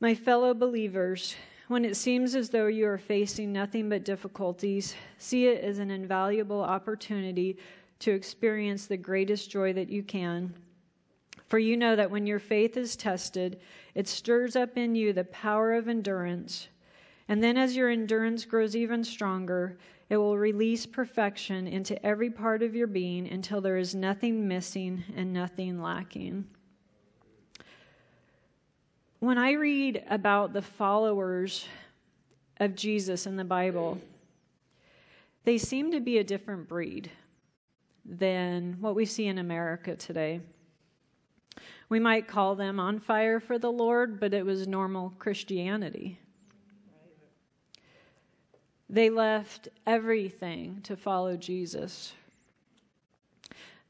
My 0.02 0.14
fellow 0.14 0.54
believers, 0.54 1.36
when 1.70 1.86
it 1.86 1.96
seems 1.96 2.36
as 2.36 2.50
though 2.50 2.68
you 2.68 2.86
are 2.86 2.98
facing 2.98 3.54
nothing 3.54 3.88
but 3.88 4.04
difficulties, 4.04 4.94
see 5.18 5.48
it 5.48 5.64
as 5.64 5.80
an 5.80 5.90
invaluable 5.90 6.62
opportunity 6.62 7.58
to 8.00 8.12
experience 8.12 8.88
the 8.88 8.98
greatest 8.98 9.50
joy 9.50 9.72
that 9.72 9.90
you 9.90 10.04
can. 10.04 10.54
For 11.48 11.60
you 11.60 11.78
know 11.78 11.96
that 11.96 12.12
when 12.12 12.26
your 12.26 12.40
faith 12.40 12.78
is 12.78 12.96
tested, 12.96 13.60
it 13.94 14.08
stirs 14.08 14.56
up 14.56 14.78
in 14.78 14.96
you 14.96 15.14
the 15.14 15.24
power 15.26 15.74
of 15.74 15.88
endurance. 15.88 16.68
And 17.28 17.44
then, 17.44 17.58
as 17.58 17.76
your 17.76 17.90
endurance 17.90 18.46
grows 18.46 18.76
even 18.76 19.04
stronger, 19.04 19.78
it 20.10 20.18
will 20.18 20.38
release 20.38 20.86
perfection 20.86 21.68
into 21.68 22.04
every 22.06 22.30
part 22.30 22.62
of 22.62 22.76
your 22.76 22.88
being 22.88 23.28
until 23.28 23.62
there 23.62 23.78
is 23.78 23.96
nothing 23.96 24.48
missing 24.48 25.04
and 25.16 25.32
nothing 25.34 25.82
lacking. 25.82 26.46
When 29.20 29.38
I 29.38 29.54
read 29.54 30.04
about 30.10 30.52
the 30.52 30.62
followers 30.62 31.66
of 32.58 32.76
Jesus 32.76 33.26
in 33.26 33.38
the 33.38 33.46
Bible, 33.46 34.02
they 35.46 35.58
seem 35.58 35.92
to 35.92 36.02
be 36.02 36.18
a 36.18 36.24
different 36.24 36.68
breed 36.68 37.10
than 38.06 38.78
what 38.82 38.96
we 38.96 39.06
see 39.06 39.28
in 39.28 39.38
America 39.38 39.96
today. 39.96 40.42
We 41.90 42.00
might 42.00 42.28
call 42.28 42.56
them 42.56 42.80
on 42.80 43.00
fire 43.00 43.40
for 43.40 43.60
the 43.60 43.72
Lord, 43.72 44.20
but 44.20 44.34
it 44.34 44.46
was 44.46 44.68
normal 44.68 45.14
Christianity. 45.20 46.20
They 48.90 49.10
left 49.10 49.70
everything 49.88 50.82
to 50.84 50.96
follow 50.96 51.36
Jesus. 51.36 52.14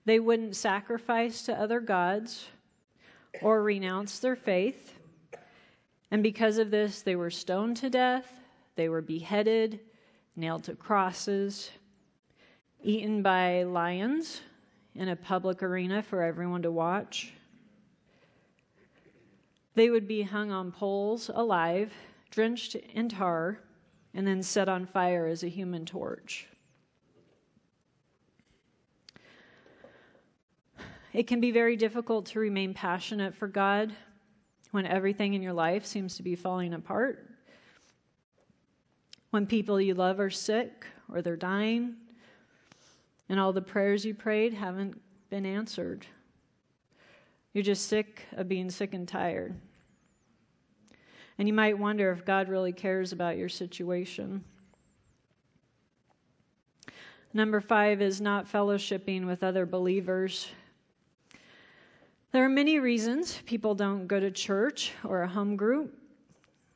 They 0.05 0.19
wouldn't 0.19 0.55
sacrifice 0.55 1.43
to 1.43 1.59
other 1.59 1.79
gods 1.79 2.47
or 3.41 3.61
renounce 3.61 4.19
their 4.19 4.35
faith. 4.35 4.97
And 6.11 6.23
because 6.23 6.57
of 6.57 6.71
this, 6.71 7.01
they 7.01 7.15
were 7.15 7.31
stoned 7.31 7.77
to 7.77 7.89
death, 7.89 8.39
they 8.75 8.87
were 8.89 9.01
beheaded, 9.01 9.79
nailed 10.35 10.63
to 10.65 10.75
crosses, 10.75 11.71
eaten 12.83 13.21
by 13.21 13.63
lions 13.63 14.41
in 14.95 15.09
a 15.09 15.15
public 15.15 15.63
arena 15.63 16.03
for 16.03 16.21
everyone 16.21 16.61
to 16.61 16.71
watch. 16.71 17.33
They 19.75 19.89
would 19.89 20.07
be 20.07 20.21
hung 20.21 20.51
on 20.51 20.71
poles 20.71 21.29
alive, 21.33 21.93
drenched 22.29 22.75
in 22.75 23.09
tar, 23.09 23.59
and 24.13 24.27
then 24.27 24.43
set 24.43 24.69
on 24.69 24.85
fire 24.85 25.25
as 25.25 25.43
a 25.43 25.47
human 25.47 25.85
torch. 25.85 26.47
It 31.11 31.27
can 31.27 31.39
be 31.39 31.51
very 31.51 31.75
difficult 31.75 32.25
to 32.27 32.39
remain 32.39 32.73
passionate 32.73 33.35
for 33.35 33.47
God 33.47 33.93
when 34.71 34.87
everything 34.87 35.35
in 35.35 35.43
your 35.43 35.53
life 35.53 35.85
seems 35.85 36.17
to 36.17 36.23
be 36.23 36.35
falling 36.35 36.73
apart. 36.73 37.29
When 39.29 39.45
people 39.45 39.79
you 39.79 39.93
love 39.93 40.19
are 40.19 40.31
sick 40.31 40.85
or 41.11 41.21
they're 41.21 41.35
dying, 41.35 41.95
and 43.29 43.39
all 43.39 43.53
the 43.53 43.61
prayers 43.61 44.05
you 44.05 44.13
prayed 44.13 44.53
haven't 44.53 44.99
been 45.29 45.45
answered. 45.45 46.05
You're 47.53 47.63
just 47.63 47.87
sick 47.87 48.25
of 48.33 48.49
being 48.49 48.69
sick 48.69 48.93
and 48.93 49.07
tired. 49.07 49.55
And 51.37 51.47
you 51.47 51.53
might 51.53 51.77
wonder 51.77 52.11
if 52.11 52.25
God 52.25 52.49
really 52.49 52.73
cares 52.73 53.11
about 53.11 53.37
your 53.37 53.49
situation. 53.49 54.43
Number 57.33 57.61
five 57.61 58.01
is 58.01 58.21
not 58.21 58.51
fellowshipping 58.51 59.25
with 59.25 59.43
other 59.43 59.65
believers. 59.65 60.49
There 62.31 62.43
are 62.43 62.49
many 62.49 62.79
reasons 62.79 63.39
people 63.45 63.75
don't 63.75 64.07
go 64.07 64.19
to 64.19 64.31
church 64.31 64.91
or 65.03 65.21
a 65.21 65.27
home 65.27 65.55
group. 65.55 65.95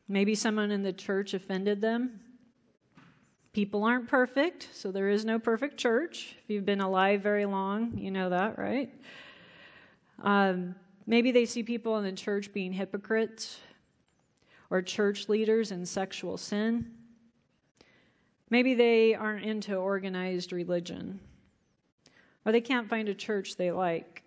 Maybe 0.08 0.36
someone 0.36 0.72
in 0.72 0.84
the 0.84 0.94
church 0.94 1.34
offended 1.34 1.82
them. 1.82 2.20
People 3.54 3.84
aren't 3.84 4.08
perfect, 4.08 4.70
so 4.74 4.92
there 4.92 5.10
is 5.10 5.26
no 5.26 5.40
perfect 5.40 5.78
church. 5.78 6.36
If 6.44 6.50
you've 6.50 6.66
been 6.66 6.82
alive 6.82 7.22
very 7.22 7.46
long, 7.46 7.98
you 7.98 8.12
know 8.12 8.30
that, 8.30 8.58
right? 8.58 8.92
Um, 10.24 10.76
maybe 11.06 11.32
they 11.32 11.46
see 11.46 11.64
people 11.64 11.98
in 11.98 12.04
the 12.04 12.12
church 12.12 12.54
being 12.54 12.74
hypocrites 12.74 13.60
or 14.70 14.82
church 14.82 15.30
leaders 15.30 15.72
in 15.72 15.86
sexual 15.86 16.38
sin. 16.38 16.92
Maybe 18.50 18.74
they 18.74 19.14
aren't 19.14 19.46
into 19.46 19.76
organized 19.76 20.52
religion 20.52 21.20
or 22.46 22.52
they 22.52 22.62
can't 22.62 22.90
find 22.90 23.10
a 23.10 23.14
church 23.14 23.58
they 23.58 23.72
like. 23.72 24.24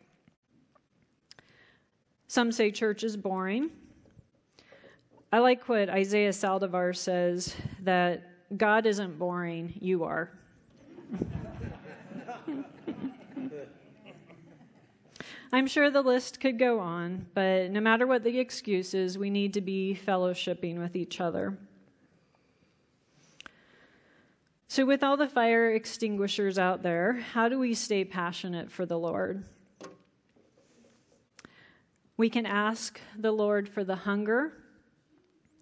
Some 2.29 2.53
say 2.53 2.71
church 2.71 3.03
is 3.03 3.17
boring. 3.17 3.71
I 5.33 5.39
like 5.39 5.69
what 5.69 5.89
Isaiah 5.89 6.31
Saldivar 6.31 6.95
says 6.95 7.57
that 7.83 8.23
God 8.57 8.85
isn't 8.85 9.19
boring, 9.19 9.73
you 9.81 10.05
are. 10.05 10.31
I'm 15.53 15.67
sure 15.67 15.91
the 15.91 16.03
list 16.03 16.39
could 16.39 16.61
go 16.61 16.79
on, 16.79 17.27
but 17.35 17.73
no 17.73 17.81
matter 17.81 18.07
what 18.07 18.23
the 18.23 18.39
excuses, 18.39 19.19
we 19.19 19.31
need 19.31 19.55
to 19.55 19.61
be 19.61 19.99
fellowshipping 20.07 20.79
with 20.79 20.95
each 20.95 21.21
other. 21.21 21.59
So, 24.69 24.87
with 24.87 25.03
all 25.03 25.17
the 25.17 25.27
fire 25.27 25.73
extinguishers 25.73 26.57
out 26.57 26.85
there, 26.85 27.15
how 27.33 27.49
do 27.49 27.59
we 27.59 27.75
stay 27.75 28.05
passionate 28.05 28.71
for 28.71 28.87
the 28.87 28.99
Lord? 28.99 29.45
We 32.17 32.31
can 32.31 32.47
ask 32.47 33.01
the 33.19 33.33
Lord 33.33 33.69
for 33.69 33.83
the 33.83 33.97
hunger 33.97 34.53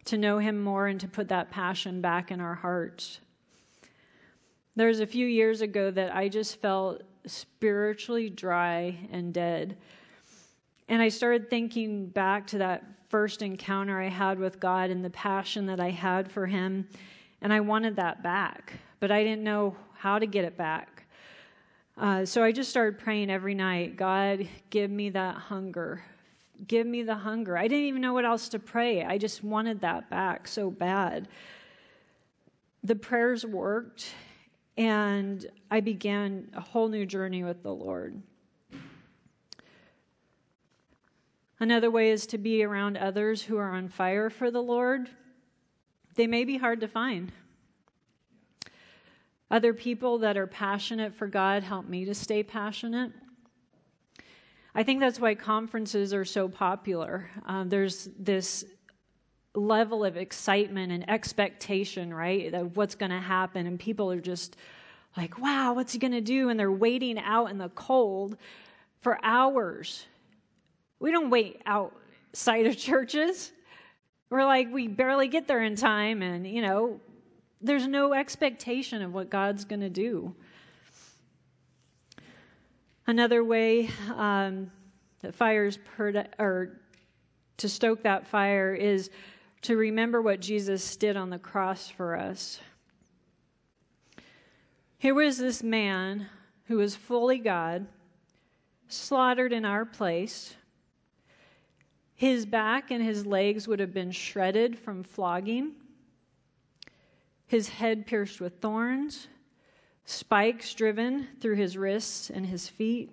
to 0.05 0.18
know 0.18 0.37
Him 0.38 0.62
more 0.62 0.87
and 0.87 1.01
to 1.01 1.09
put 1.09 1.29
that 1.29 1.51
passion 1.51 2.03
back 2.03 2.31
in 2.31 2.42
our 2.42 2.57
hearts. 2.57 3.20
There's 4.77 5.01
a 5.01 5.07
few 5.07 5.27
years 5.27 5.62
ago 5.62 5.90
that 5.90 6.14
I 6.14 6.29
just 6.29 6.61
felt 6.61 7.03
spiritually 7.28 8.30
dry 8.30 8.96
and 9.10 9.32
dead. 9.32 9.76
And 10.88 11.02
I 11.02 11.08
started 11.08 11.50
thinking 11.50 12.06
back 12.06 12.46
to 12.48 12.58
that 12.58 12.84
first 13.08 13.42
encounter 13.42 14.00
I 14.00 14.08
had 14.08 14.38
with 14.38 14.60
God 14.60 14.90
and 14.90 15.04
the 15.04 15.10
passion 15.10 15.66
that 15.66 15.80
I 15.80 15.90
had 15.90 16.30
for 16.30 16.46
Him. 16.46 16.88
And 17.40 17.52
I 17.52 17.60
wanted 17.60 17.96
that 17.96 18.22
back, 18.22 18.74
but 19.00 19.10
I 19.10 19.22
didn't 19.22 19.44
know 19.44 19.76
how 19.94 20.18
to 20.18 20.26
get 20.26 20.44
it 20.44 20.56
back. 20.56 21.04
Uh, 21.96 22.24
so 22.24 22.44
I 22.44 22.52
just 22.52 22.70
started 22.70 22.98
praying 22.98 23.30
every 23.30 23.54
night 23.54 23.96
God, 23.96 24.48
give 24.70 24.90
me 24.90 25.10
that 25.10 25.34
hunger. 25.34 26.02
Give 26.66 26.86
me 26.86 27.02
the 27.02 27.14
hunger. 27.14 27.56
I 27.56 27.68
didn't 27.68 27.86
even 27.86 28.00
know 28.00 28.12
what 28.12 28.24
else 28.24 28.48
to 28.50 28.58
pray. 28.58 29.04
I 29.04 29.18
just 29.18 29.44
wanted 29.44 29.80
that 29.82 30.10
back 30.10 30.48
so 30.48 30.70
bad. 30.70 31.28
The 32.82 32.96
prayers 32.96 33.44
worked, 33.44 34.12
and 34.78 35.44
I 35.72 35.80
began 35.80 36.50
a 36.54 36.60
whole 36.60 36.88
new 36.88 37.04
journey 37.04 37.42
with 37.42 37.64
the 37.64 37.74
Lord. 37.74 38.22
Another 41.58 41.90
way 41.90 42.12
is 42.12 42.28
to 42.28 42.38
be 42.38 42.62
around 42.62 42.96
others 42.96 43.42
who 43.42 43.58
are 43.58 43.72
on 43.72 43.88
fire 43.88 44.30
for 44.30 44.52
the 44.52 44.62
Lord. 44.62 45.10
They 46.14 46.28
may 46.28 46.44
be 46.44 46.56
hard 46.56 46.80
to 46.80 46.88
find. 46.88 47.32
Other 49.50 49.74
people 49.74 50.18
that 50.18 50.36
are 50.36 50.46
passionate 50.46 51.12
for 51.12 51.26
God 51.26 51.64
help 51.64 51.88
me 51.88 52.04
to 52.04 52.14
stay 52.14 52.44
passionate. 52.44 53.10
I 54.76 54.84
think 54.84 55.00
that's 55.00 55.18
why 55.18 55.34
conferences 55.34 56.14
are 56.14 56.24
so 56.24 56.48
popular. 56.48 57.28
Um, 57.46 57.68
there's 57.68 58.08
this 58.16 58.64
level 59.59 60.05
of 60.05 60.16
excitement 60.16 60.92
and 60.92 61.09
expectation, 61.09 62.12
right, 62.12 62.53
of 62.55 62.77
what's 62.77 62.94
going 62.94 63.11
to 63.11 63.21
happen. 63.21 63.66
And 63.66 63.79
people 63.79 64.11
are 64.12 64.21
just 64.21 64.57
like, 65.16 65.38
wow, 65.38 65.75
what's 65.75 65.92
he 65.92 65.99
going 65.99 66.12
to 66.12 66.21
do? 66.21 66.49
And 66.49 66.59
they're 66.59 66.71
waiting 66.71 67.18
out 67.18 67.51
in 67.51 67.59
the 67.59 67.68
cold 67.71 68.37
for 69.01 69.18
hours. 69.23 70.07
We 71.01 71.11
don't 71.11 71.31
wait 71.31 71.61
outside 71.66 72.66
of 72.66 72.77
churches. 72.79 73.53
We're 74.31 74.44
like, 74.44 74.73
we 74.73 74.88
barely 74.88 75.29
get 75.29 75.49
there 75.49 75.62
in 75.62 75.75
time, 75.75 76.21
and, 76.21 76.47
you 76.47 76.61
know, 76.61 77.01
there's 77.62 77.87
no 77.87 78.12
expectation 78.12 79.01
of 79.03 79.14
what 79.14 79.31
God's 79.31 79.64
going 79.64 79.81
to 79.81 79.90
do. 79.90 80.35
Another 83.07 83.42
way 83.42 83.88
um, 84.14 84.71
that 85.21 85.35
fires 85.35 85.79
per- 85.97 86.27
or 86.38 86.79
to 87.57 87.68
stoke 87.68 88.03
that 88.03 88.27
fire 88.27 88.75
is 88.75 89.11
to 89.62 89.77
remember 89.77 90.23
what 90.23 90.40
Jesus 90.40 90.97
did 90.97 91.16
on 91.16 91.31
the 91.31 91.38
cross 91.38 91.88
for 91.88 92.16
us. 92.16 92.61
Here 94.99 95.14
was 95.14 95.38
this 95.38 95.62
man 95.62 96.27
who 96.64 96.79
was 96.79 96.97
fully 96.97 97.38
God, 97.38 97.87
slaughtered 98.88 99.53
in 99.53 99.64
our 99.64 99.85
place. 99.85 100.55
His 102.14 102.47
back 102.47 102.90
and 102.90 103.03
his 103.03 103.25
legs 103.25 103.68
would 103.68 103.81
have 103.81 103.94
been 103.94 104.11
shredded 104.11 104.79
from 104.79 105.05
flogging, 105.05 105.75
his 107.47 107.68
head 107.68 108.07
pierced 108.07 108.40
with 108.40 108.61
thorns, 108.61 109.29
spikes 110.05 110.75
driven 110.75 111.29
through 111.40 111.55
his 111.55 111.77
wrists 111.77 112.29
and 112.29 112.44
his 112.47 112.68
feet. 112.68 113.11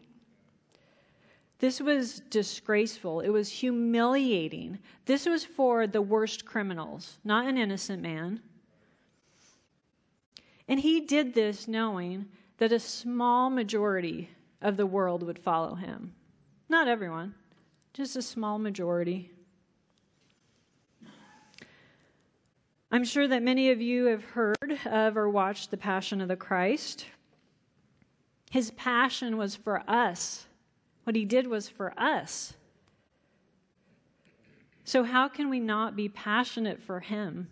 This 1.65 1.81
was 1.81 2.21
disgraceful. 2.29 3.21
It 3.21 3.29
was 3.29 3.49
humiliating. 3.49 4.77
This 5.05 5.25
was 5.25 5.43
for 5.43 5.87
the 5.87 5.99
worst 5.99 6.45
criminals, 6.45 7.17
not 7.23 7.47
an 7.47 7.57
innocent 7.57 8.03
man. 8.03 8.39
And 10.67 10.79
he 10.79 11.01
did 11.01 11.33
this 11.33 11.67
knowing 11.67 12.27
that 12.59 12.71
a 12.71 12.79
small 12.79 13.49
majority 13.49 14.29
of 14.61 14.77
the 14.77 14.85
world 14.85 15.23
would 15.23 15.39
follow 15.39 15.73
him. 15.73 16.13
Not 16.69 16.87
everyone, 16.87 17.33
just 17.95 18.15
a 18.15 18.21
small 18.21 18.59
majority. 18.59 19.31
I'm 22.91 23.05
sure 23.05 23.27
that 23.27 23.41
many 23.41 23.71
of 23.71 23.81
you 23.81 24.05
have 24.05 24.23
heard 24.23 24.79
of 24.85 25.17
or 25.17 25.27
watched 25.27 25.71
The 25.71 25.77
Passion 25.77 26.21
of 26.21 26.27
the 26.27 26.35
Christ. 26.35 27.07
His 28.51 28.69
passion 28.69 29.35
was 29.35 29.55
for 29.55 29.81
us. 29.89 30.45
What 31.05 31.15
he 31.15 31.23
did 31.23 31.47
was 31.47 31.69
for 31.69 31.97
us. 31.99 32.55
So, 34.83 35.03
how 35.03 35.27
can 35.27 35.49
we 35.49 35.59
not 35.59 35.95
be 35.95 36.09
passionate 36.09 36.81
for 36.81 36.99
him? 36.99 37.47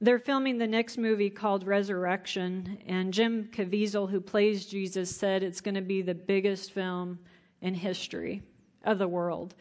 They're 0.00 0.18
filming 0.18 0.58
the 0.58 0.66
next 0.66 0.98
movie 0.98 1.30
called 1.30 1.66
Resurrection, 1.66 2.78
and 2.86 3.12
Jim 3.12 3.48
Caviezel, 3.52 4.10
who 4.10 4.20
plays 4.20 4.66
Jesus, 4.66 5.14
said 5.14 5.42
it's 5.42 5.60
going 5.60 5.76
to 5.76 5.80
be 5.80 6.02
the 6.02 6.14
biggest 6.14 6.72
film 6.72 7.18
in 7.60 7.74
history 7.74 8.42
of 8.84 8.98
the 8.98 9.06
world. 9.06 9.54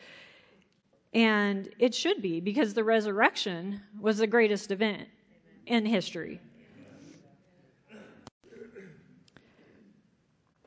And 1.14 1.70
it 1.78 1.94
should 1.94 2.22
be 2.22 2.40
because 2.40 2.74
the 2.74 2.84
resurrection 2.84 3.82
was 4.00 4.20
the 4.20 4.28
greatest 4.28 4.72
event 4.72 5.08
in 5.68 5.86
history. 5.86 6.40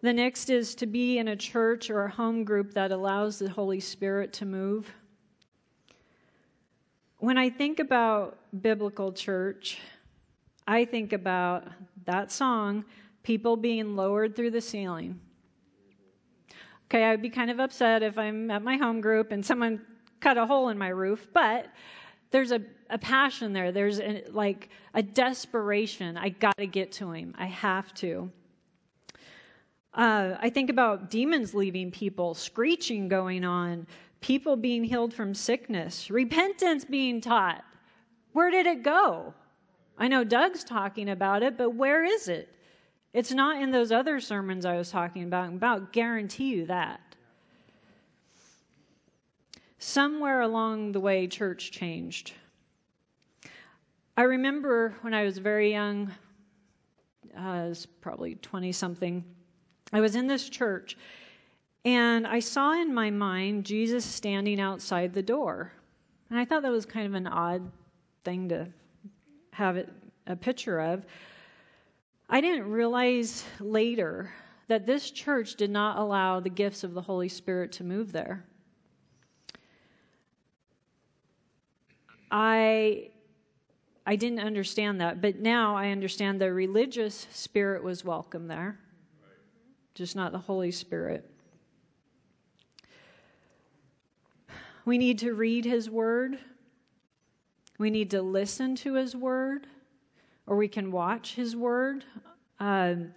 The 0.04 0.12
next 0.12 0.50
is 0.50 0.74
to 0.74 0.86
be 0.86 1.16
in 1.16 1.28
a 1.28 1.34
church 1.34 1.88
or 1.88 2.04
a 2.04 2.10
home 2.10 2.44
group 2.44 2.74
that 2.74 2.92
allows 2.92 3.38
the 3.38 3.48
Holy 3.48 3.80
Spirit 3.80 4.34
to 4.34 4.44
move. 4.44 4.92
When 7.16 7.38
I 7.38 7.48
think 7.48 7.80
about 7.80 8.36
biblical 8.60 9.14
church, 9.14 9.78
I 10.66 10.84
think 10.84 11.14
about 11.14 11.68
that 12.04 12.30
song, 12.30 12.84
People 13.22 13.56
Being 13.56 13.96
Lowered 13.96 14.36
Through 14.36 14.50
the 14.50 14.60
Ceiling. 14.60 15.20
Okay, 16.90 17.04
I'd 17.04 17.22
be 17.22 17.30
kind 17.30 17.50
of 17.50 17.58
upset 17.58 18.02
if 18.02 18.18
I'm 18.18 18.50
at 18.50 18.60
my 18.60 18.76
home 18.76 19.00
group 19.00 19.32
and 19.32 19.42
someone 19.42 19.80
cut 20.20 20.36
a 20.36 20.44
hole 20.44 20.68
in 20.68 20.76
my 20.76 20.88
roof, 20.88 21.28
but 21.32 21.68
there's 22.30 22.52
a, 22.52 22.60
a 22.90 22.98
passion 22.98 23.54
there. 23.54 23.72
There's 23.72 24.00
a, 24.00 24.24
like 24.28 24.68
a 24.92 25.02
desperation. 25.02 26.18
I 26.18 26.28
got 26.28 26.58
to 26.58 26.66
get 26.66 26.92
to 26.92 27.12
him. 27.12 27.34
I 27.38 27.46
have 27.46 27.94
to. 27.94 28.30
Uh, 29.94 30.37
I 30.40 30.50
think 30.50 30.70
about 30.70 31.09
demons 31.09 31.54
leaving 31.54 31.90
people, 31.92 32.35
screeching 32.35 33.09
going 33.09 33.44
on, 33.44 33.87
people 34.20 34.57
being 34.57 34.83
healed 34.83 35.14
from 35.14 35.35
sickness, 35.35 36.11
repentance 36.11 36.85
being 36.85 37.20
taught. 37.20 37.64
Where 38.33 38.50
did 38.50 38.66
it 38.66 38.83
go? 38.83 39.35
I 39.96 40.09
know 40.09 40.24
Doug's 40.24 40.64
talking 40.64 41.09
about 41.09 41.44
it, 41.44 41.57
but 41.57 41.70
where 41.70 42.04
is 42.04 42.26
it? 42.26 42.48
It's 43.12 43.30
not 43.30 43.62
in 43.62 43.70
those 43.70 43.92
other 43.92 44.18
sermons 44.18 44.66
I 44.66 44.76
was 44.76 44.90
talking 44.90 45.22
about. 45.22 45.44
I'm 45.44 45.54
about 45.54 45.92
guarantee 45.92 46.48
you 46.48 46.66
that. 46.66 47.00
Somewhere 49.78 50.40
along 50.40 50.92
the 50.92 51.00
way, 51.00 51.28
church 51.28 51.70
changed. 51.70 52.33
I 54.16 54.22
remember 54.22 54.94
when 55.02 55.14
I 55.14 55.22
was 55.22 55.38
very 55.38 55.70
young, 55.70 56.12
uh, 57.37 57.40
I 57.40 57.68
was 57.68 57.87
probably 58.00 58.35
20 58.37 58.72
something, 58.72 59.24
I 59.92 60.00
was 60.00 60.16
in 60.16 60.26
this 60.26 60.48
church 60.48 60.96
and 61.84 62.26
I 62.26 62.40
saw 62.40 62.72
in 62.72 62.94
my 62.94 63.10
mind 63.10 63.64
Jesus 63.64 64.04
standing 64.04 64.58
outside 64.58 65.12
the 65.12 65.22
door. 65.22 65.72
And 66.30 66.38
I 66.38 66.44
thought 66.44 66.62
that 66.62 66.72
was 66.72 66.86
kind 66.86 67.06
of 67.06 67.14
an 67.14 67.26
odd 67.26 67.70
thing 68.22 68.48
to 68.48 68.68
have 69.52 69.76
it 69.76 69.88
a 70.26 70.34
picture 70.34 70.80
of. 70.80 71.04
I 72.28 72.40
didn't 72.40 72.70
realize 72.70 73.44
later 73.60 74.32
that 74.68 74.86
this 74.86 75.10
church 75.10 75.56
did 75.56 75.70
not 75.70 75.98
allow 75.98 76.40
the 76.40 76.48
gifts 76.48 76.82
of 76.82 76.94
the 76.94 77.02
Holy 77.02 77.28
Spirit 77.28 77.72
to 77.72 77.84
move 77.84 78.12
there. 78.12 78.44
I 82.30 83.10
I 84.06 84.16
didn't 84.16 84.40
understand 84.40 85.00
that, 85.00 85.22
but 85.22 85.38
now 85.38 85.76
I 85.76 85.88
understand 85.88 86.40
the 86.40 86.52
religious 86.52 87.26
spirit 87.30 87.82
was 87.82 88.04
welcome 88.04 88.48
there, 88.48 88.78
just 89.94 90.16
not 90.16 90.33
the 90.33 90.38
Holy 90.38 90.72
Spirit. 90.72 91.30
We 94.85 94.98
need 94.98 95.20
to 95.20 95.33
read 95.33 95.64
His 95.64 95.88
Word. 95.88 96.38
We 97.78 97.90
need 97.90 98.11
to 98.11 98.20
listen 98.20 98.74
to 98.76 98.94
His 98.94 99.16
Word, 99.16 99.66
or 100.46 100.57
we 100.57 100.68
can 100.68 100.92
watch 100.92 101.37
His 101.37 101.57
Word. 101.57 102.04
Um, 102.61 103.12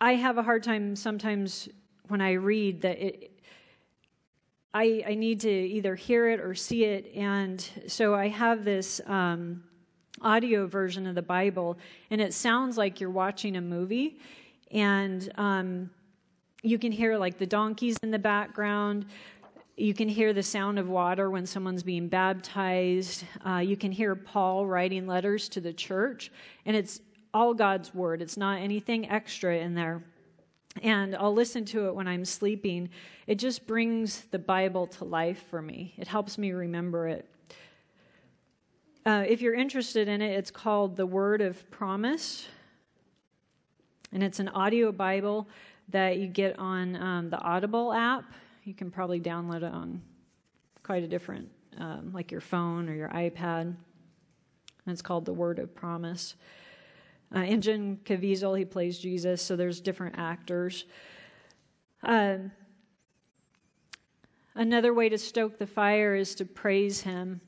I 0.00 0.14
have 0.14 0.38
a 0.38 0.42
hard 0.42 0.62
time 0.62 0.96
sometimes 0.96 1.68
when 2.08 2.20
I 2.20 2.32
read 2.32 2.82
that 2.82 2.98
it, 2.98 3.30
I, 4.74 5.02
I 5.06 5.14
need 5.14 5.40
to 5.40 5.50
either 5.50 5.94
hear 5.94 6.28
it 6.28 6.40
or 6.40 6.54
see 6.54 6.84
it. 6.84 7.12
And 7.14 7.66
so 7.86 8.14
I 8.14 8.28
have 8.28 8.64
this 8.64 9.00
um, 9.06 9.62
audio 10.20 10.66
version 10.66 11.06
of 11.06 11.14
the 11.14 11.22
Bible, 11.22 11.78
and 12.10 12.20
it 12.20 12.34
sounds 12.34 12.76
like 12.76 13.00
you're 13.00 13.10
watching 13.10 13.56
a 13.56 13.60
movie. 13.60 14.18
And 14.70 15.30
um, 15.36 15.90
you 16.62 16.78
can 16.78 16.92
hear 16.92 17.16
like 17.18 17.38
the 17.38 17.46
donkeys 17.46 17.96
in 18.02 18.10
the 18.10 18.18
background. 18.18 19.06
You 19.76 19.94
can 19.94 20.08
hear 20.08 20.32
the 20.32 20.42
sound 20.42 20.78
of 20.78 20.88
water 20.88 21.30
when 21.30 21.46
someone's 21.46 21.82
being 21.82 22.08
baptized. 22.08 23.24
Uh, 23.46 23.58
you 23.58 23.76
can 23.76 23.92
hear 23.92 24.14
Paul 24.14 24.66
writing 24.66 25.06
letters 25.06 25.48
to 25.50 25.60
the 25.60 25.72
church. 25.72 26.30
And 26.64 26.76
it's 26.76 27.00
all 27.32 27.54
God's 27.54 27.92
word, 27.92 28.22
it's 28.22 28.36
not 28.36 28.60
anything 28.60 29.10
extra 29.10 29.56
in 29.56 29.74
there 29.74 30.04
and 30.82 31.14
I'll 31.16 31.34
listen 31.34 31.64
to 31.66 31.86
it 31.88 31.94
when 31.94 32.08
I'm 32.08 32.24
sleeping. 32.24 32.90
It 33.26 33.36
just 33.36 33.66
brings 33.66 34.22
the 34.30 34.38
Bible 34.38 34.86
to 34.88 35.04
life 35.04 35.44
for 35.48 35.62
me, 35.62 35.94
it 35.96 36.08
helps 36.08 36.38
me 36.38 36.52
remember 36.52 37.08
it. 37.08 37.28
Uh, 39.06 39.24
if 39.28 39.42
you're 39.42 39.54
interested 39.54 40.08
in 40.08 40.22
it, 40.22 40.32
it's 40.32 40.50
called 40.50 40.96
The 40.96 41.04
Word 41.04 41.42
of 41.42 41.70
Promise, 41.70 42.48
and 44.14 44.22
it's 44.22 44.38
an 44.38 44.48
audio 44.50 44.92
Bible 44.92 45.48
that 45.88 46.18
you 46.18 46.28
get 46.28 46.56
on 46.58 46.94
um, 46.96 47.30
the 47.30 47.38
Audible 47.38 47.92
app. 47.92 48.24
You 48.62 48.72
can 48.72 48.90
probably 48.90 49.20
download 49.20 49.58
it 49.58 49.64
on 49.64 50.00
quite 50.84 51.02
a 51.02 51.08
different, 51.08 51.50
um, 51.78 52.12
like 52.14 52.30
your 52.30 52.40
phone 52.40 52.88
or 52.88 52.94
your 52.94 53.08
iPad. 53.08 53.62
And 53.62 53.76
it's 54.86 55.02
called 55.02 55.24
The 55.24 55.32
Word 55.32 55.58
of 55.58 55.74
Promise. 55.74 56.36
Uh, 57.34 57.44
Jim 57.56 57.98
Caviezel, 58.04 58.56
he 58.56 58.64
plays 58.64 58.98
Jesus, 58.98 59.42
so 59.42 59.56
there's 59.56 59.80
different 59.80 60.14
actors. 60.16 60.84
Um, 62.04 62.52
another 64.54 64.94
way 64.94 65.08
to 65.08 65.18
stoke 65.18 65.58
the 65.58 65.66
fire 65.66 66.14
is 66.14 66.36
to 66.36 66.44
praise 66.44 67.00
Him. 67.00 67.40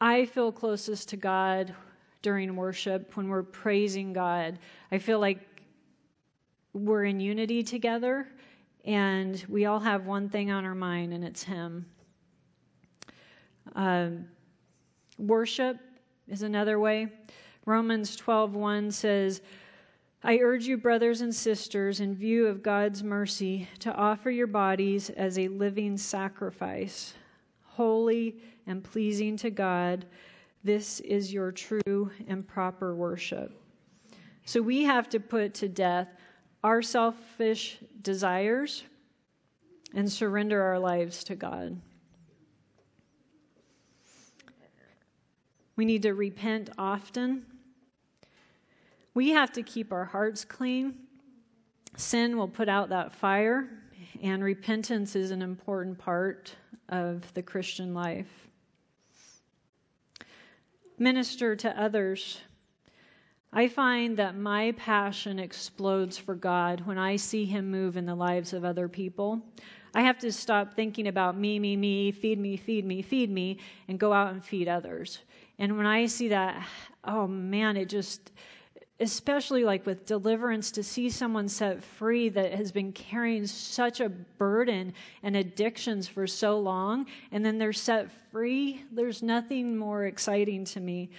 I 0.00 0.24
feel 0.24 0.50
closest 0.50 1.10
to 1.10 1.18
God 1.18 1.74
during 2.22 2.56
worship 2.56 3.16
when 3.16 3.28
we're 3.28 3.42
praising 3.42 4.12
God. 4.12 4.58
I 4.92 4.98
feel 4.98 5.18
like 5.18 5.38
we're 6.72 7.04
in 7.04 7.20
unity 7.20 7.62
together 7.62 8.26
and 8.84 9.44
we 9.48 9.66
all 9.66 9.80
have 9.80 10.06
one 10.06 10.28
thing 10.28 10.50
on 10.50 10.64
our 10.64 10.74
mind, 10.74 11.12
and 11.12 11.24
it's 11.24 11.42
Him. 11.42 11.86
Um, 13.74 14.26
worship 15.18 15.76
is 16.28 16.42
another 16.42 16.78
way. 16.78 17.08
Romans 17.66 18.16
12:1 18.16 18.92
says, 18.92 19.42
I 20.22 20.38
urge 20.38 20.66
you, 20.66 20.76
brothers 20.76 21.22
and 21.22 21.34
sisters, 21.34 22.00
in 22.00 22.14
view 22.14 22.46
of 22.46 22.62
God's 22.62 23.02
mercy, 23.02 23.68
to 23.78 23.92
offer 23.94 24.30
your 24.30 24.46
bodies 24.46 25.08
as 25.08 25.38
a 25.38 25.48
living 25.48 25.96
sacrifice, 25.96 27.14
holy 27.64 28.36
and 28.66 28.84
pleasing 28.84 29.38
to 29.38 29.50
God. 29.50 30.04
This 30.62 31.00
is 31.00 31.32
your 31.32 31.52
true 31.52 32.10
and 32.28 32.46
proper 32.46 32.94
worship. 32.94 33.60
So 34.44 34.60
we 34.60 34.84
have 34.84 35.08
to 35.10 35.20
put 35.20 35.54
to 35.54 35.68
death 35.68 36.08
our 36.62 36.82
selfish 36.82 37.78
desires 38.02 38.84
and 39.94 40.10
surrender 40.10 40.62
our 40.62 40.78
lives 40.78 41.24
to 41.24 41.34
God. 41.34 41.80
We 45.76 45.84
need 45.84 46.02
to 46.02 46.12
repent 46.12 46.70
often 46.76 47.46
we 49.14 49.30
have 49.30 49.52
to 49.52 49.62
keep 49.62 49.92
our 49.92 50.04
hearts 50.04 50.44
clean. 50.44 50.94
Sin 51.96 52.38
will 52.38 52.48
put 52.48 52.68
out 52.68 52.90
that 52.90 53.12
fire, 53.12 53.68
and 54.22 54.42
repentance 54.42 55.16
is 55.16 55.32
an 55.32 55.42
important 55.42 55.98
part 55.98 56.54
of 56.88 57.32
the 57.34 57.42
Christian 57.42 57.92
life. 57.92 58.49
Minister 61.00 61.56
to 61.56 61.80
others. 61.80 62.42
I 63.54 63.68
find 63.68 64.18
that 64.18 64.36
my 64.36 64.72
passion 64.72 65.38
explodes 65.38 66.18
for 66.18 66.34
God 66.34 66.86
when 66.86 66.98
I 66.98 67.16
see 67.16 67.46
Him 67.46 67.70
move 67.70 67.96
in 67.96 68.04
the 68.04 68.14
lives 68.14 68.52
of 68.52 68.66
other 68.66 68.86
people. 68.86 69.40
I 69.94 70.02
have 70.02 70.18
to 70.18 70.30
stop 70.30 70.74
thinking 70.74 71.08
about 71.08 71.38
me, 71.38 71.58
me, 71.58 71.74
me, 71.74 72.12
feed 72.12 72.38
me, 72.38 72.58
feed 72.58 72.84
me, 72.84 73.00
feed 73.00 73.30
me, 73.30 73.56
and 73.88 73.98
go 73.98 74.12
out 74.12 74.30
and 74.30 74.44
feed 74.44 74.68
others. 74.68 75.20
And 75.58 75.78
when 75.78 75.86
I 75.86 76.04
see 76.04 76.28
that, 76.28 76.68
oh 77.02 77.26
man, 77.26 77.78
it 77.78 77.88
just 77.88 78.30
especially 79.00 79.64
like 79.64 79.86
with 79.86 80.04
deliverance, 80.04 80.70
to 80.72 80.82
see 80.82 81.08
someone 81.08 81.48
set 81.48 81.82
free 81.82 82.28
that 82.28 82.52
has 82.52 82.70
been 82.70 82.92
carrying 82.92 83.46
such 83.46 84.00
a 84.00 84.08
burden 84.08 84.92
and 85.22 85.36
addictions 85.36 86.06
for 86.06 86.26
so 86.26 86.58
long, 86.58 87.06
and 87.32 87.44
then 87.44 87.58
they're 87.58 87.72
set 87.72 88.10
free, 88.30 88.84
there's 88.92 89.22
nothing 89.22 89.76
more 89.76 90.04
exciting 90.04 90.64
to 90.64 90.80
me. 90.80 91.10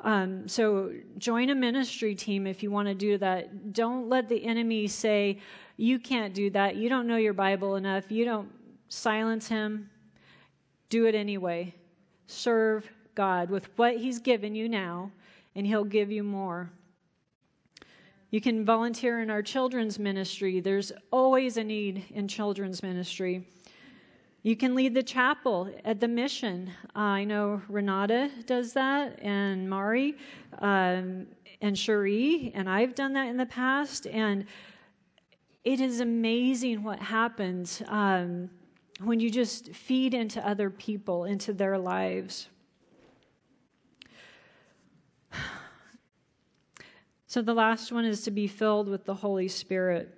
Um, 0.00 0.48
so 0.48 0.92
join 1.18 1.50
a 1.50 1.54
ministry 1.54 2.14
team 2.14 2.46
if 2.46 2.62
you 2.62 2.70
want 2.70 2.88
to 2.88 2.94
do 2.94 3.18
that. 3.18 3.72
Don't 3.72 4.08
let 4.08 4.28
the 4.28 4.44
enemy 4.44 4.86
say, 4.86 5.38
You 5.76 5.98
can't 5.98 6.34
do 6.34 6.50
that. 6.50 6.76
You 6.76 6.88
don't 6.88 7.06
know 7.06 7.16
your 7.16 7.32
Bible 7.32 7.76
enough. 7.76 8.10
You 8.10 8.24
don't 8.24 8.50
silence 8.88 9.48
him. 9.48 9.90
Do 10.88 11.06
it 11.06 11.14
anyway. 11.14 11.74
Serve 12.26 12.88
God 13.14 13.50
with 13.50 13.68
what 13.76 13.96
He's 13.96 14.18
given 14.18 14.54
you 14.54 14.68
now, 14.68 15.10
and 15.54 15.66
He'll 15.66 15.84
give 15.84 16.10
you 16.10 16.22
more. 16.22 16.70
You 18.34 18.40
can 18.40 18.64
volunteer 18.64 19.20
in 19.20 19.30
our 19.30 19.42
children's 19.42 19.96
ministry. 19.96 20.58
There's 20.58 20.90
always 21.12 21.56
a 21.56 21.62
need 21.62 22.06
in 22.10 22.26
children's 22.26 22.82
ministry. 22.82 23.46
You 24.42 24.56
can 24.56 24.74
lead 24.74 24.92
the 24.92 25.04
chapel 25.04 25.72
at 25.84 26.00
the 26.00 26.08
mission. 26.08 26.72
Uh, 26.96 26.98
I 26.98 27.22
know 27.22 27.62
Renata 27.68 28.32
does 28.44 28.72
that, 28.72 29.20
and 29.22 29.70
Mari, 29.70 30.16
um, 30.58 31.28
and 31.60 31.78
Cherie, 31.78 32.50
and 32.56 32.68
I've 32.68 32.96
done 32.96 33.12
that 33.12 33.28
in 33.28 33.36
the 33.36 33.46
past. 33.46 34.08
And 34.08 34.46
it 35.62 35.78
is 35.78 36.00
amazing 36.00 36.82
what 36.82 36.98
happens 36.98 37.82
um, 37.86 38.50
when 38.98 39.20
you 39.20 39.30
just 39.30 39.72
feed 39.72 40.12
into 40.12 40.44
other 40.44 40.70
people, 40.70 41.22
into 41.22 41.52
their 41.52 41.78
lives. 41.78 42.48
So 47.34 47.42
the 47.42 47.52
last 47.52 47.90
one 47.90 48.04
is 48.04 48.22
to 48.22 48.30
be 48.30 48.46
filled 48.46 48.88
with 48.88 49.06
the 49.06 49.14
Holy 49.16 49.48
Spirit. 49.48 50.16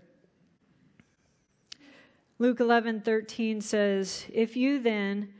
Luke 2.39 2.59
11:13 2.59 3.63
says, 3.63 4.27
"If 4.31 4.55
you 4.55 4.79
then, 4.79 5.33